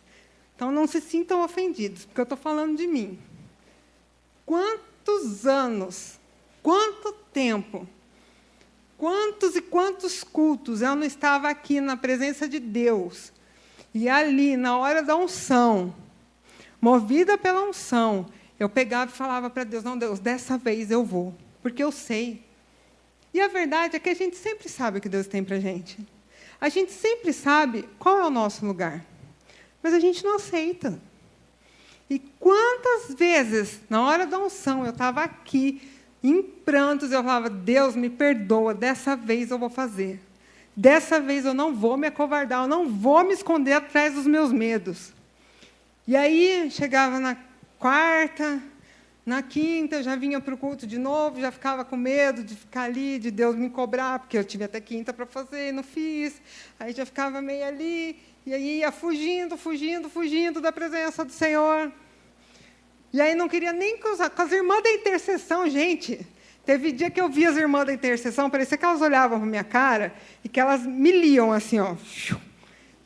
[0.56, 3.16] Então não se sintam ofendidos, porque eu estou falando de mim.
[4.44, 6.18] Quantos anos,
[6.60, 7.86] quanto tempo,
[8.96, 13.32] quantos e quantos cultos eu não estava aqui na presença de Deus,
[13.94, 15.94] e ali, na hora da unção,
[16.80, 18.26] movida pela unção,
[18.58, 21.32] eu pegava e falava para Deus: Não, Deus, dessa vez eu vou,
[21.62, 22.44] porque eu sei.
[23.32, 25.60] E a verdade é que a gente sempre sabe o que Deus tem para a
[25.60, 25.96] gente.
[26.60, 29.04] A gente sempre sabe qual é o nosso lugar.
[29.82, 31.00] Mas a gente não aceita.
[32.10, 35.80] E quantas vezes, na hora da unção, eu estava aqui,
[36.22, 40.20] em prantos, eu falava: Deus, me perdoa, dessa vez eu vou fazer.
[40.74, 44.52] Dessa vez eu não vou me acovardar, eu não vou me esconder atrás dos meus
[44.52, 45.12] medos.
[46.06, 47.36] E aí chegava na
[47.78, 48.62] quarta,
[49.28, 52.84] na quinta, já vinha para o culto de novo, já ficava com medo de ficar
[52.84, 56.40] ali, de Deus me cobrar, porque eu tive até quinta para fazer e não fiz.
[56.80, 61.92] Aí já ficava meio ali, e aí ia fugindo, fugindo, fugindo da presença do Senhor.
[63.12, 66.26] E aí não queria nem com as irmãs da intercessão, gente.
[66.64, 69.64] Teve dia que eu vi as irmãs da intercessão, parecia que elas olhavam para minha
[69.64, 71.96] cara e que elas me liam assim, ó.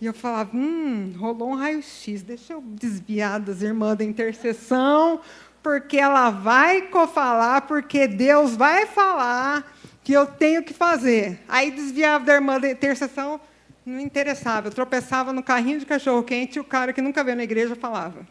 [0.01, 5.21] E eu falava, hum, rolou um raio-x, deixa eu desviar das irmãs da intercessão,
[5.63, 11.41] porque ela vai falar, porque Deus vai falar que eu tenho que fazer.
[11.47, 13.41] Aí desviava da irmã da intercessão,
[13.87, 14.69] não interessava.
[14.69, 18.27] Eu tropeçava no carrinho de cachorro-quente e o cara que nunca veio na igreja falava.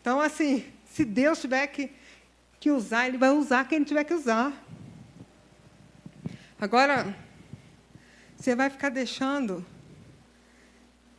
[0.00, 1.90] Então, assim, se Deus tiver que,
[2.58, 4.52] que usar, Ele vai usar quem tiver que usar.
[6.60, 7.14] Agora,
[8.36, 9.64] você vai ficar deixando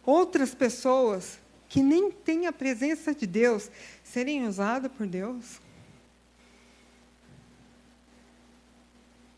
[0.05, 1.39] outras pessoas
[1.69, 3.69] que nem têm a presença de Deus
[4.17, 5.61] serem usadas por Deus?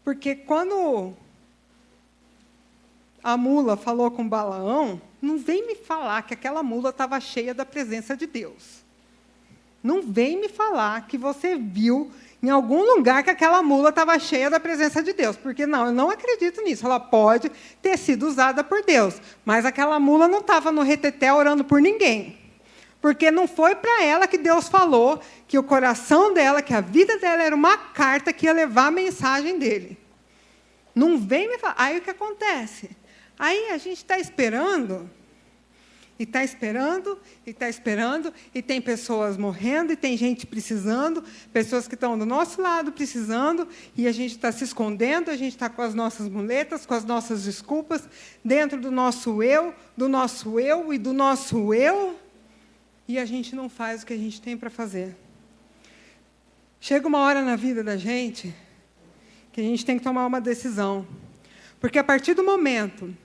[0.06, 1.14] Porque quando
[3.22, 7.66] a mula falou com Balaão, não vem me falar que aquela mula estava cheia da
[7.66, 8.82] presença de Deus.
[9.84, 12.10] Não vem me falar que você viu
[12.42, 15.36] em algum lugar que aquela mula estava cheia da presença de Deus.
[15.36, 16.86] Porque não, eu não acredito nisso.
[16.86, 17.52] Ela pode
[17.82, 22.39] ter sido usada por Deus, mas aquela mula não estava no reteté orando por ninguém.
[23.02, 27.18] Porque não foi para ela que Deus falou que o coração dela, que a vida
[27.18, 29.98] dela era uma carta que ia levar a mensagem dele.
[30.94, 31.76] Não vem me falar.
[31.78, 32.90] Aí o que acontece?
[33.38, 35.10] Aí a gente está esperando
[36.20, 41.24] e está esperando, e está esperando, e tem pessoas morrendo, e tem gente precisando,
[41.54, 45.54] pessoas que estão do nosso lado precisando, e a gente está se escondendo, a gente
[45.54, 48.04] está com as nossas muletas, com as nossas desculpas,
[48.44, 52.20] dentro do nosso eu, do nosso eu e do nosso eu,
[53.10, 55.18] e a gente não faz o que a gente tem para fazer.
[56.80, 58.56] Chega uma hora na vida da gente
[59.52, 61.08] que a gente tem que tomar uma decisão.
[61.80, 63.18] Porque a partir do momento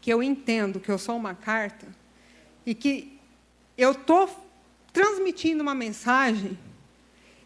[0.00, 1.86] que eu entendo que eu sou uma carta,
[2.64, 3.20] e que
[3.76, 4.26] eu estou
[4.92, 6.58] transmitindo uma mensagem,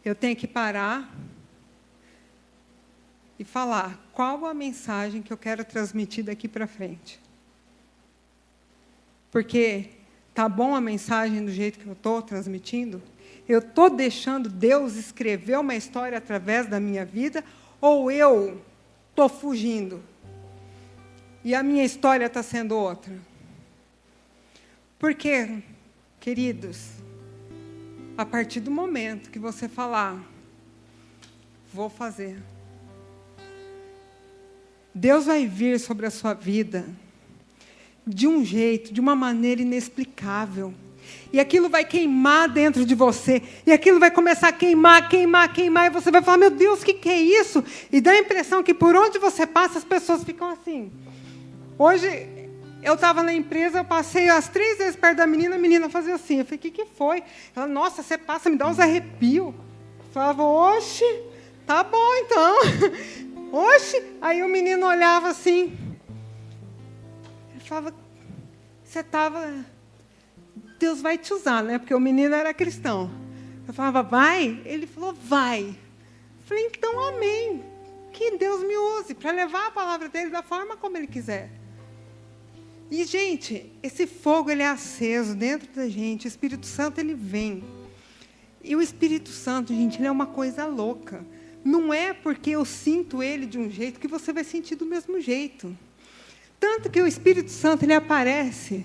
[0.05, 1.13] eu tenho que parar
[3.39, 7.21] e falar qual a mensagem que eu quero transmitir daqui para frente.
[9.31, 9.98] Porque
[10.39, 13.03] tá bom a mensagem do jeito que eu estou transmitindo?
[13.49, 17.43] Eu estou deixando Deus escrever uma história através da minha vida
[17.81, 18.63] ou eu
[19.11, 20.01] estou fugindo?
[21.43, 23.19] E a minha história está sendo outra?
[24.97, 25.61] Porque,
[26.21, 26.93] queridos,
[28.17, 30.23] a partir do momento que você falar,
[31.75, 32.41] vou fazer,
[34.95, 36.87] Deus vai vir sobre a sua vida
[38.09, 40.73] de um jeito, de uma maneira inexplicável.
[41.33, 43.43] E aquilo vai queimar dentro de você.
[43.67, 45.87] E aquilo vai começar a queimar, queimar, queimar.
[45.87, 47.63] E você vai falar: Meu Deus, o que, que é isso?
[47.93, 50.91] E dá a impressão que por onde você passa, as pessoas ficam assim.
[51.79, 52.49] Hoje,
[52.83, 56.15] eu estava na empresa, eu passei as três vezes perto da menina, a menina fazia
[56.15, 56.39] assim.
[56.39, 57.23] Eu falei, o que, que foi?
[57.55, 59.49] Ela, nossa, você passa, me dá uns arrepios.
[59.49, 59.55] Eu
[60.13, 61.05] falava, oxe,
[61.67, 62.57] tá bom então.
[63.51, 64.03] Oxe.
[64.21, 65.77] Aí o menino olhava assim.
[67.69, 67.95] Falava,
[68.83, 69.63] você estava.
[70.79, 71.79] Deus vai te usar, né?
[71.79, 73.11] Porque o menino era cristão.
[73.67, 74.63] Eu falava, vai?
[74.65, 75.65] Ele falou, vai.
[75.65, 77.63] Eu falei, então amém.
[78.11, 81.51] Que Deus me use para levar a palavra dele da forma como ele quiser.
[82.91, 87.63] E, gente, esse fogo ele é aceso dentro da gente, o Espírito Santo ele vem.
[88.65, 91.23] E o Espírito Santo, gente, ele é uma coisa louca.
[91.63, 95.21] Não é porque eu sinto ele de um jeito que você vai sentir do mesmo
[95.21, 95.77] jeito.
[96.59, 98.85] Tanto que o Espírito Santo ele aparece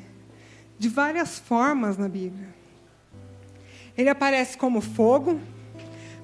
[0.77, 2.47] de várias formas na Bíblia.
[3.97, 5.39] Ele aparece como fogo,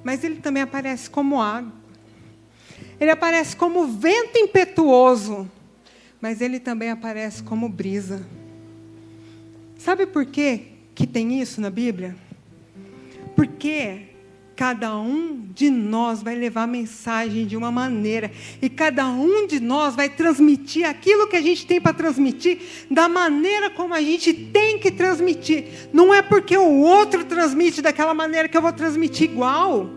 [0.04, 1.72] mas ele também aparece como água.
[3.00, 5.50] Ele aparece como vento impetuoso,
[6.20, 8.26] mas ele também aparece como brisa.
[9.78, 12.16] Sabe por quê que tem isso na Bíblia?
[13.36, 14.09] Porque
[14.60, 18.30] cada um de nós vai levar a mensagem de uma maneira,
[18.62, 22.60] e cada um de nós vai transmitir aquilo que a gente tem para transmitir
[22.92, 25.88] da maneira como a gente tem que transmitir.
[25.94, 29.90] Não é porque o outro transmite daquela maneira que eu vou transmitir igual.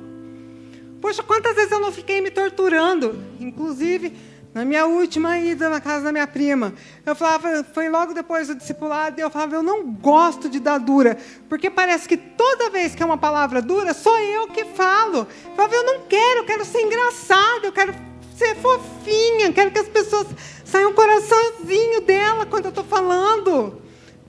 [1.00, 3.20] Poxa, quantas vezes eu não fiquei me torturando?
[3.40, 4.12] Inclusive,
[4.54, 6.74] na minha última ida na casa da minha prima,
[7.06, 11.16] eu falava, foi logo depois do discipulado, eu falava, eu não gosto de dar dura,
[11.48, 15.26] porque parece que toda vez que é uma palavra dura, sou eu que falo.
[15.46, 17.94] Eu falava, eu não quero, eu quero ser engraçado, eu quero
[18.36, 20.26] ser fofinha, quero que as pessoas
[20.66, 23.80] saiam um coraçãozinho dela quando eu estou falando.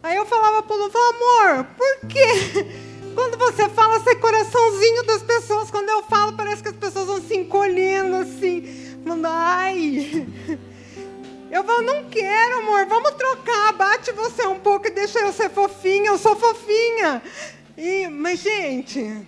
[0.02, 2.84] Aí eu falava para o amor, por quê?
[3.14, 5.70] Quando você fala, sai coraçãozinho das pessoas.
[5.70, 10.28] Quando eu falo, parece que as pessoas vão se encolhendo assim Falando, ai.
[11.52, 13.74] Eu falo, não quero, amor, vamos trocar.
[13.74, 16.08] Bate você um pouco e deixa eu ser fofinha.
[16.08, 17.22] Eu sou fofinha.
[17.78, 19.28] E, mas, gente,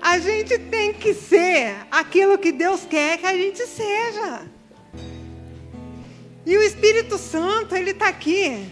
[0.00, 4.42] a gente tem que ser aquilo que Deus quer que a gente seja.
[6.46, 8.68] E o Espírito Santo, ele está aqui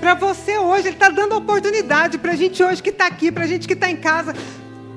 [0.00, 0.88] para você hoje.
[0.88, 3.74] Ele está dando oportunidade para a gente hoje que está aqui, para a gente que
[3.74, 4.34] está em casa,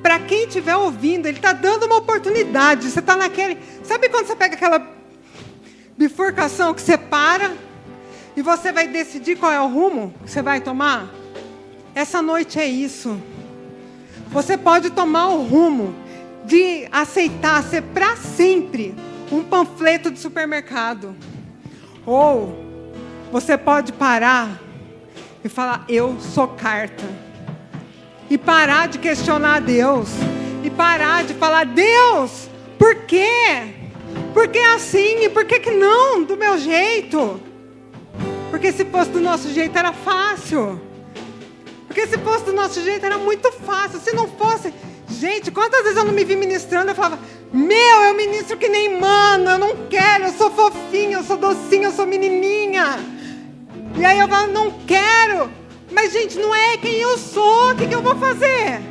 [0.02, 2.90] para quem estiver ouvindo, ele está dando uma oportunidade.
[2.90, 3.58] Você está naquele.
[3.84, 4.86] Sabe quando você pega aquela
[5.98, 7.52] bifurcação que você para
[8.36, 11.10] e você vai decidir qual é o rumo que você vai tomar?
[11.94, 13.20] Essa noite é isso.
[14.28, 15.94] Você pode tomar o rumo
[16.46, 18.96] de aceitar ser para sempre
[19.32, 21.16] um panfleto de supermercado.
[22.06, 22.66] Ou
[23.32, 24.62] você pode parar
[25.44, 27.29] e falar: Eu sou carta
[28.30, 30.10] e parar de questionar Deus
[30.64, 33.76] e parar de falar Deus, por quê?
[34.34, 35.24] Por que assim?
[35.24, 37.40] E por que, que não do meu jeito?
[38.50, 40.80] Porque se fosse do nosso jeito era fácil.
[41.88, 44.00] Porque se fosse do nosso jeito era muito fácil.
[44.00, 44.74] Se não fosse,
[45.10, 47.20] gente, quantas vezes eu não me vi ministrando, eu falava,
[47.52, 51.88] meu, eu ministro que nem mano, eu não quero, eu sou fofinha, eu sou docinha,
[51.88, 53.00] eu sou menininha.
[53.98, 55.50] E aí eu falo, não quero.
[55.92, 57.72] Mas, gente, não é quem eu sou.
[57.72, 58.82] O que, que eu vou fazer?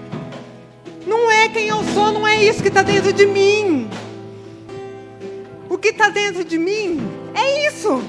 [1.06, 3.88] Não é quem eu sou, não é isso que está dentro de mim.
[5.68, 7.00] O que está dentro de mim
[7.34, 8.02] é isso.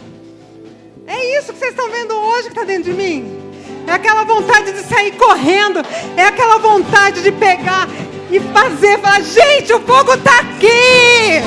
[1.07, 3.37] É isso que vocês estão vendo hoje que está dentro de mim.
[3.87, 5.79] É aquela vontade de sair correndo.
[6.17, 7.87] É aquela vontade de pegar
[8.31, 8.99] e fazer.
[8.99, 11.41] Falar, gente, o fogo está aqui.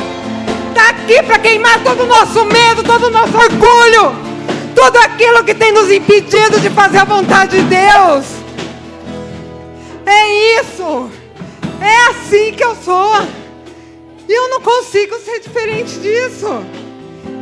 [0.69, 4.32] Está aqui para queimar todo o nosso medo, todo o nosso orgulho
[4.75, 8.25] tudo aquilo que tem nos impedido de fazer a vontade de Deus.
[10.05, 11.11] É isso.
[11.81, 13.23] É assim que eu sou.
[14.29, 16.65] E eu não consigo ser diferente disso.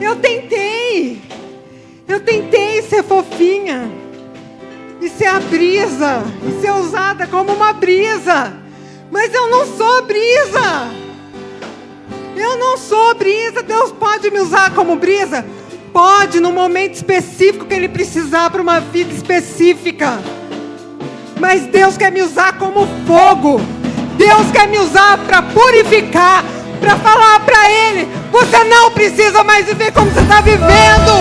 [0.01, 1.21] Eu tentei.
[2.07, 3.91] Eu tentei ser fofinha.
[5.01, 6.23] E ser a brisa.
[6.47, 8.53] E ser usada como uma brisa.
[9.11, 10.91] Mas eu não sou brisa.
[12.37, 13.63] Eu não sou brisa.
[13.63, 15.45] Deus pode me usar como brisa
[15.93, 20.19] Pode, no momento específico que Ele precisar para uma vida específica.
[21.39, 23.61] Mas Deus quer me usar como fogo.
[24.17, 26.45] Deus quer me usar para purificar,
[26.81, 31.13] para falar para Ele: você não precisa mais viver como você está vivendo.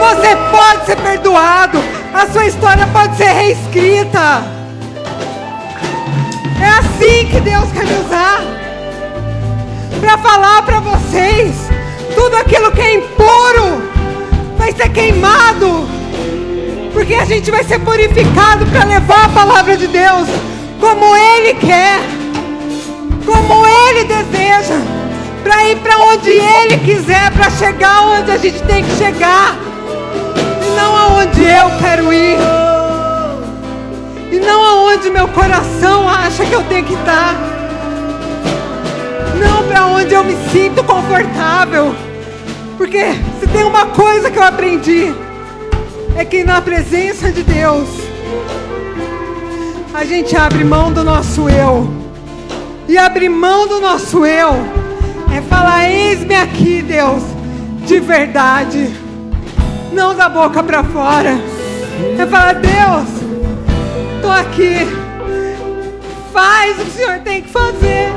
[0.00, 1.78] Você pode ser perdoado.
[2.12, 4.42] A sua história pode ser reescrita.
[6.60, 8.42] É assim que Deus quer me usar
[10.00, 11.73] para falar para vocês
[12.14, 13.82] tudo aquilo que é impuro
[14.56, 15.88] vai ser queimado.
[16.92, 20.28] Porque a gente vai ser purificado para levar a palavra de Deus
[20.80, 21.98] como Ele quer,
[23.24, 24.80] como Ele deseja,
[25.42, 29.56] para ir para onde Ele quiser, para chegar onde a gente tem que chegar,
[30.64, 32.36] e não aonde eu quero ir,
[34.30, 37.53] e não aonde meu coração acha que eu tenho que estar
[39.34, 41.94] não para onde eu me sinto confortável.
[42.76, 45.12] Porque se tem uma coisa que eu aprendi,
[46.16, 47.88] é que na presença de Deus,
[49.92, 51.88] a gente abre mão do nosso eu.
[52.86, 54.52] E abrir mão do nosso eu
[55.34, 57.22] é falar: Eis-me aqui, Deus,
[57.86, 58.92] de verdade.
[59.92, 61.38] não da boca para fora.
[62.18, 63.08] É falar, Deus,
[64.16, 64.86] estou aqui.
[66.32, 68.12] Faz o que o Senhor tem que fazer.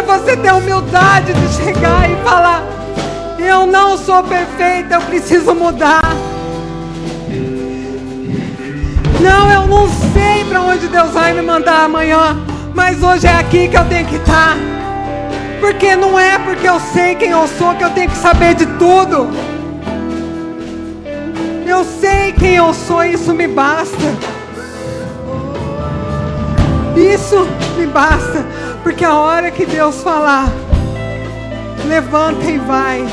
[0.00, 2.64] É você ter humildade de chegar e falar:
[3.38, 6.00] Eu não sou perfeita, eu preciso mudar.
[9.20, 12.34] Não, eu não sei para onde Deus vai me mandar amanhã,
[12.74, 14.56] mas hoje é aqui que eu tenho que estar.
[15.60, 18.64] Porque não é porque eu sei quem eu sou que eu tenho que saber de
[18.78, 19.28] tudo.
[21.66, 24.39] Eu sei quem eu sou e isso me basta.
[27.00, 27.46] Isso
[27.78, 28.44] me basta.
[28.82, 30.48] Porque a hora que Deus falar,
[31.86, 33.04] levanta e vai.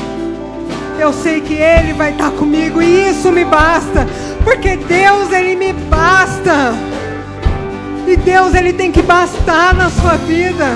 [0.98, 4.06] Eu sei que Ele vai estar comigo e isso me basta.
[4.44, 6.74] Porque Deus, Ele me basta.
[8.06, 10.66] E Deus, Ele tem que bastar na sua vida.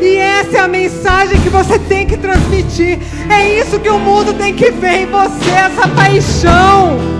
[0.00, 2.98] E essa é a mensagem que você tem que transmitir.
[3.30, 7.15] É isso que o mundo tem que ver em você, essa paixão.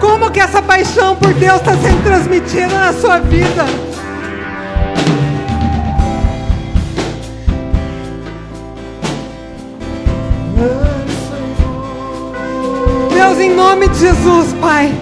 [0.00, 3.64] Como que essa paixão por Deus está sendo transmitida na sua vida?
[13.12, 14.94] Deus, em nome de Jesus, Pai.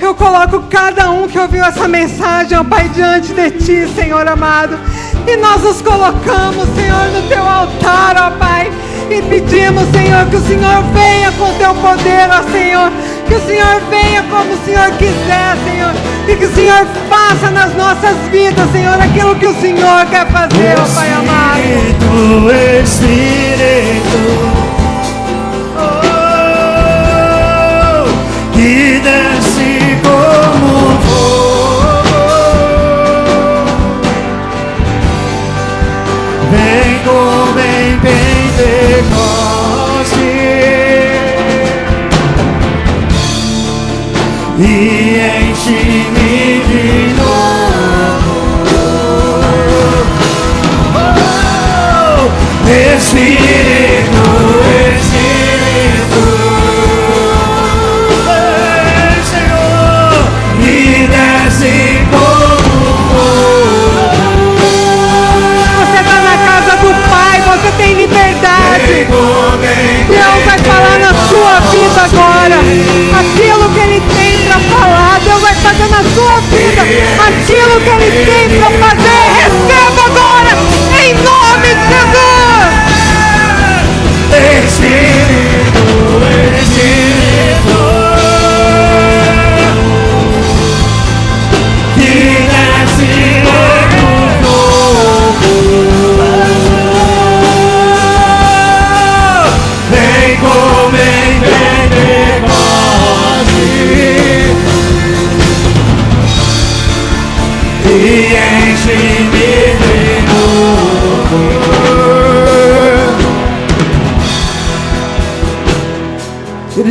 [0.00, 4.78] Eu coloco cada um que ouviu essa mensagem, ó Pai, diante de Ti, Senhor amado.
[5.26, 8.72] E nós nos colocamos, Senhor, no teu altar, ó Pai.
[9.10, 12.92] E pedimos, Senhor, que o Senhor venha com teu poder, ó Senhor.
[13.28, 15.92] Que o Senhor venha como o Senhor quiser, Senhor.
[16.26, 20.78] E que o Senhor faça nas nossas vidas, Senhor, aquilo que o Senhor quer fazer,
[20.78, 21.58] ó Pai amado.
[21.58, 24.18] Espírito, Espírito.
[25.76, 26.08] Oh,
[28.52, 30.98] que desce como
[36.50, 37.98] Vem como em
[75.68, 76.82] fazer na sua vida
[77.26, 79.24] aquilo que Ele tem para fazer.
[79.36, 80.37] Receba agora,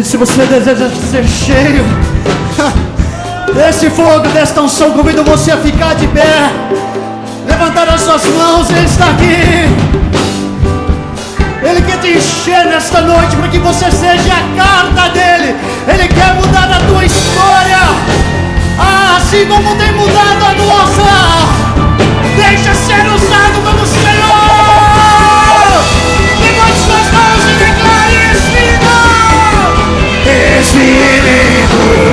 [0.08, 1.84] se você deseja ser cheio
[3.53, 6.49] desse fogo, desta unção, convido você a ficar de pé,
[7.45, 9.68] levantar as suas mãos, Ele está aqui.
[11.62, 15.53] Ele quer te encher nesta noite para que você seja a carta dele.
[15.89, 17.80] Ele quer mudar a tua história,
[18.80, 21.57] ah, assim como tem mudado a nossa.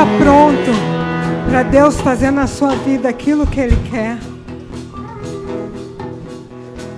[0.00, 0.70] está pronto
[1.50, 4.16] para Deus fazer na sua vida aquilo que Ele quer?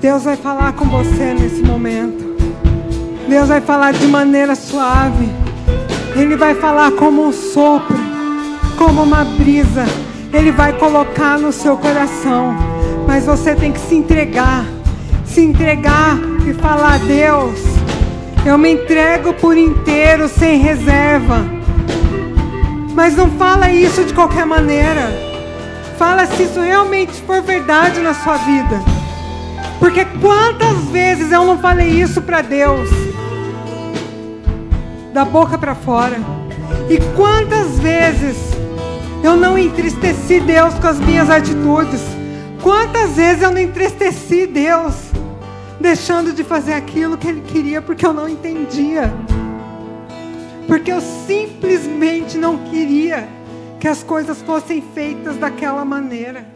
[0.00, 2.36] Deus vai falar com você nesse momento.
[3.28, 5.28] Deus vai falar de maneira suave.
[6.14, 7.96] Ele vai falar como um sopro.
[8.78, 9.84] como uma brisa.
[10.32, 12.54] Ele vai colocar no seu coração.
[13.06, 14.64] Mas você tem que se entregar.
[15.24, 16.18] Se entregar
[16.48, 17.58] e falar: Deus,
[18.46, 21.61] eu me entrego por inteiro, sem reserva.
[22.94, 25.10] Mas não fala isso de qualquer maneira.
[25.96, 28.80] Fala se isso realmente for verdade na sua vida.
[29.78, 32.88] Porque quantas vezes eu não falei isso para Deus?
[35.12, 36.18] Da boca para fora.
[36.88, 38.36] E quantas vezes
[39.22, 42.00] eu não entristeci Deus com as minhas atitudes?
[42.62, 44.94] Quantas vezes eu não entristeci Deus
[45.80, 49.12] deixando de fazer aquilo que Ele queria porque eu não entendia?
[50.66, 53.28] Porque eu simplesmente não queria
[53.80, 56.46] que as coisas fossem feitas daquela maneira.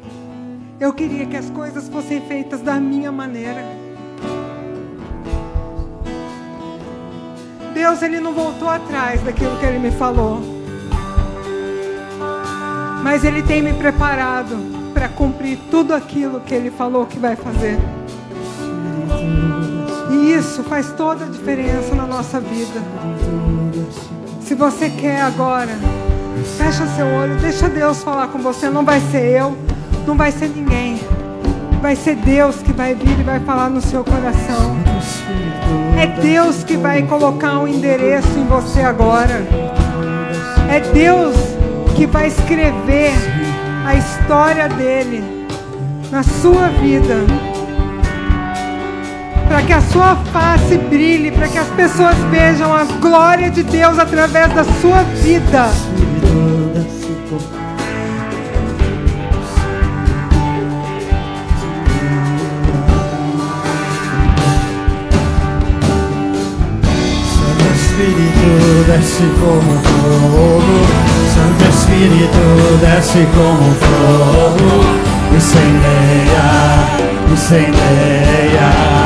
[0.78, 3.64] Eu queria que as coisas fossem feitas da minha maneira.
[7.74, 10.40] Deus ele não voltou atrás daquilo que ele me falou.
[13.02, 14.56] Mas ele tem me preparado
[14.94, 17.78] para cumprir tudo aquilo que ele falou que vai fazer.
[20.10, 22.80] E isso faz toda a diferença na nossa vida.
[24.40, 25.76] Se você quer agora,
[26.56, 28.68] fecha seu olho, deixa Deus falar com você.
[28.70, 29.56] Não vai ser eu,
[30.06, 31.00] não vai ser ninguém.
[31.80, 34.76] Vai ser Deus que vai vir e vai falar no seu coração.
[35.98, 39.46] É Deus que vai colocar um endereço em você agora.
[40.70, 41.36] É Deus
[41.94, 43.12] que vai escrever
[43.86, 45.46] a história dele
[46.10, 47.14] na sua vida.
[49.48, 53.98] Para que a sua face brilhe, para que as pessoas vejam a glória de Deus
[53.98, 55.68] através da sua vida.
[67.96, 70.78] Espírito desce como fogo,
[71.34, 72.44] Santo Espírito
[72.80, 74.84] desce como fogo,
[75.34, 76.46] incendeia,
[77.32, 79.05] incendeia.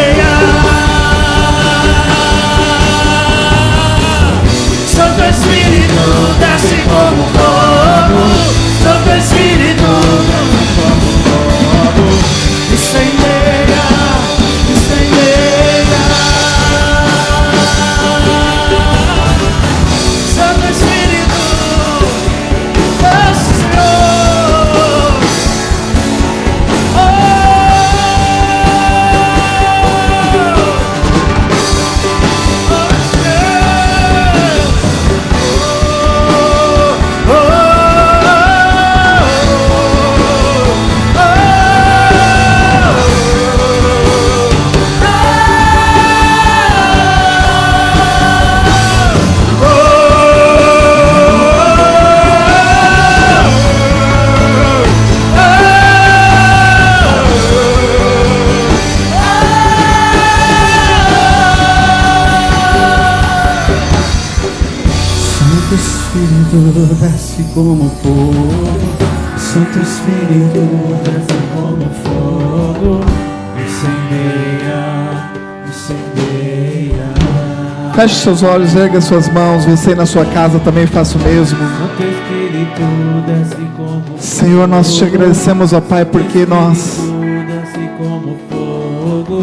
[5.31, 7.40] Espírito desce como
[78.01, 79.63] Feche seus olhos, erga suas mãos.
[79.65, 81.59] Você na sua casa também faça o mesmo.
[84.17, 86.99] Senhor, nós te agradecemos, ó Pai, porque nós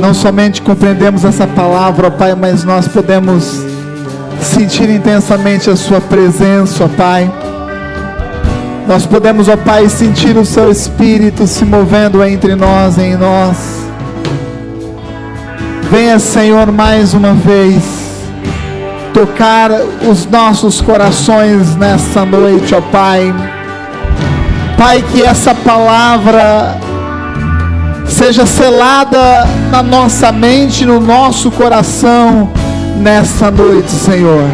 [0.00, 3.64] não somente compreendemos essa palavra, ó Pai, mas nós podemos
[4.40, 7.32] sentir intensamente a Sua presença, ó Pai.
[8.88, 13.56] Nós podemos, ó Pai, sentir o Seu Espírito se movendo entre nós e em nós.
[15.92, 17.97] Venha, Senhor, mais uma vez
[19.12, 19.70] tocar
[20.08, 23.34] os nossos corações nessa noite, ó Pai.
[24.76, 26.76] Pai, que essa palavra
[28.06, 32.50] seja selada na nossa mente, no nosso coração
[32.96, 34.44] nessa noite, Senhor.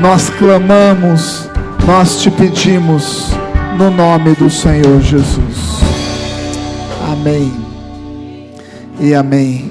[0.00, 1.48] Nós clamamos,
[1.86, 3.30] nós te pedimos,
[3.78, 5.82] no nome do Senhor Jesus.
[7.10, 7.52] Amém
[9.00, 9.70] e amém.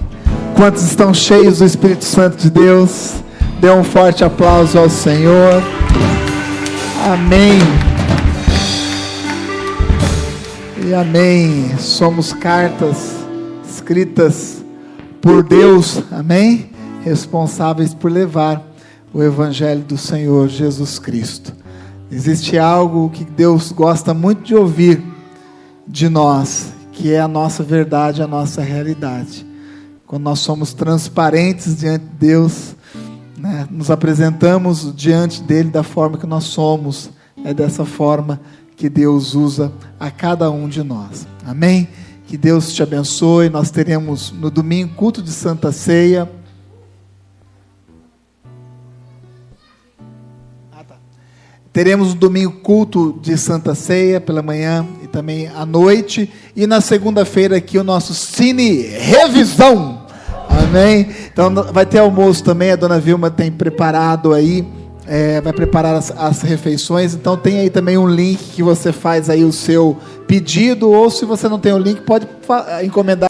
[0.56, 3.21] Quantos estão cheios do Espírito Santo de Deus?
[3.62, 5.62] Dê um forte aplauso ao Senhor.
[7.06, 7.60] Amém.
[10.84, 11.78] E amém.
[11.78, 13.18] Somos cartas
[13.64, 14.66] escritas
[15.22, 16.72] por Deus, amém?
[17.04, 18.66] Responsáveis por levar
[19.14, 21.54] o Evangelho do Senhor Jesus Cristo.
[22.12, 25.04] Existe algo que Deus gosta muito de ouvir
[25.88, 29.46] de nós, que é a nossa verdade, a nossa realidade.
[30.08, 32.76] Quando nós somos transparentes diante de Deus,
[33.42, 37.10] né, nos apresentamos diante dele da forma que nós somos,
[37.44, 38.40] é dessa forma
[38.78, 41.26] que Deus usa a cada um de nós.
[41.44, 41.88] Amém?
[42.28, 43.50] Que Deus te abençoe.
[43.50, 46.30] Nós teremos no domingo culto de Santa Ceia.
[50.72, 50.96] Ah, tá.
[51.74, 56.32] Teremos no domingo culto de Santa Ceia pela manhã e também à noite.
[56.56, 60.01] E na segunda-feira aqui o nosso Cine Revisão.
[60.72, 61.10] Amém?
[61.34, 64.66] Então vai ter almoço também, a dona Vilma tem preparado aí,
[65.06, 67.14] é, vai preparar as, as, refeições.
[67.14, 71.26] Então tem aí também um link que você faz aí o seu pedido, ou se
[71.26, 72.26] você não tem o link, pode
[72.86, 73.30] encomendar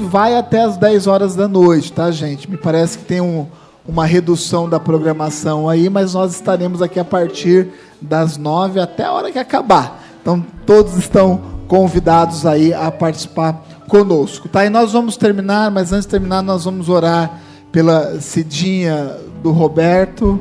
[0.00, 2.50] vai até as 10 horas da noite, tá, gente?
[2.50, 3.46] Me parece que tem um,
[3.86, 7.68] uma redução da programação aí, mas nós estaremos aqui a partir
[8.00, 10.09] das 9 até a hora que acabar.
[10.20, 14.48] Então, todos estão convidados aí a participar conosco.
[14.48, 14.64] Tá?
[14.64, 17.40] E nós vamos terminar, mas antes de terminar, nós vamos orar
[17.72, 20.40] pela Cidinha do Roberto.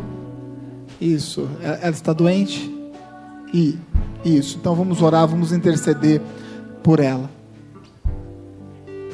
[1.00, 1.48] Isso.
[1.62, 2.76] Ela está doente?
[3.54, 3.78] E
[4.24, 4.58] isso.
[4.60, 6.22] Então vamos orar, vamos interceder
[6.84, 7.30] por ela.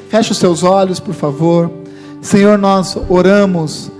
[0.08, 1.70] Feche os seus olhos, por favor.
[2.20, 3.90] Senhor, nós oramos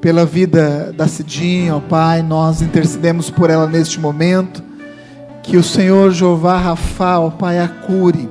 [0.00, 4.62] pela vida da Cidinha, ó Pai, nós intercedemos por ela neste momento.
[5.50, 8.28] Que o Senhor Jeová Rafa, ó Pai, a cure.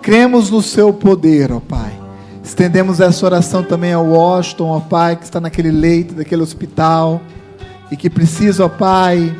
[0.00, 1.92] Cremos no seu poder, ó Pai.
[2.42, 7.20] Estendemos essa oração também ao Washington, ó Pai, que está naquele leito daquele hospital
[7.90, 9.36] e que precisa, ó Pai,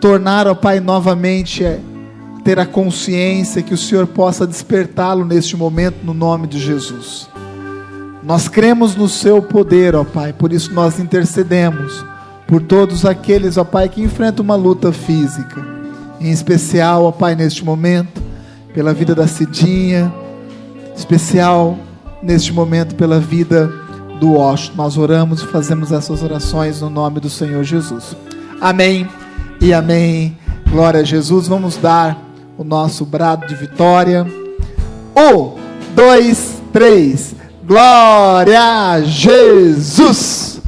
[0.00, 1.78] tornar, ó Pai, novamente é,
[2.42, 7.28] ter a consciência que o Senhor possa despertá-lo neste momento no nome de Jesus.
[8.24, 12.04] Nós cremos no seu poder, ó Pai, por isso nós intercedemos
[12.46, 15.64] por todos aqueles, ó Pai, que enfrentam uma luta física.
[16.20, 18.22] Em especial, ó Pai, neste momento,
[18.72, 20.12] pela vida da Cidinha,
[20.96, 21.78] especial
[22.22, 23.70] neste momento pela vida
[24.18, 24.76] do Washington.
[24.76, 28.16] Nós oramos e fazemos essas orações no nome do Senhor Jesus.
[28.60, 29.08] Amém
[29.60, 30.36] e amém.
[30.70, 31.46] Glória a Jesus.
[31.46, 32.18] Vamos dar
[32.56, 34.26] o nosso brado de vitória.
[35.16, 35.52] Um,
[35.94, 37.34] dois, três.
[37.66, 40.63] Glória a Jesus!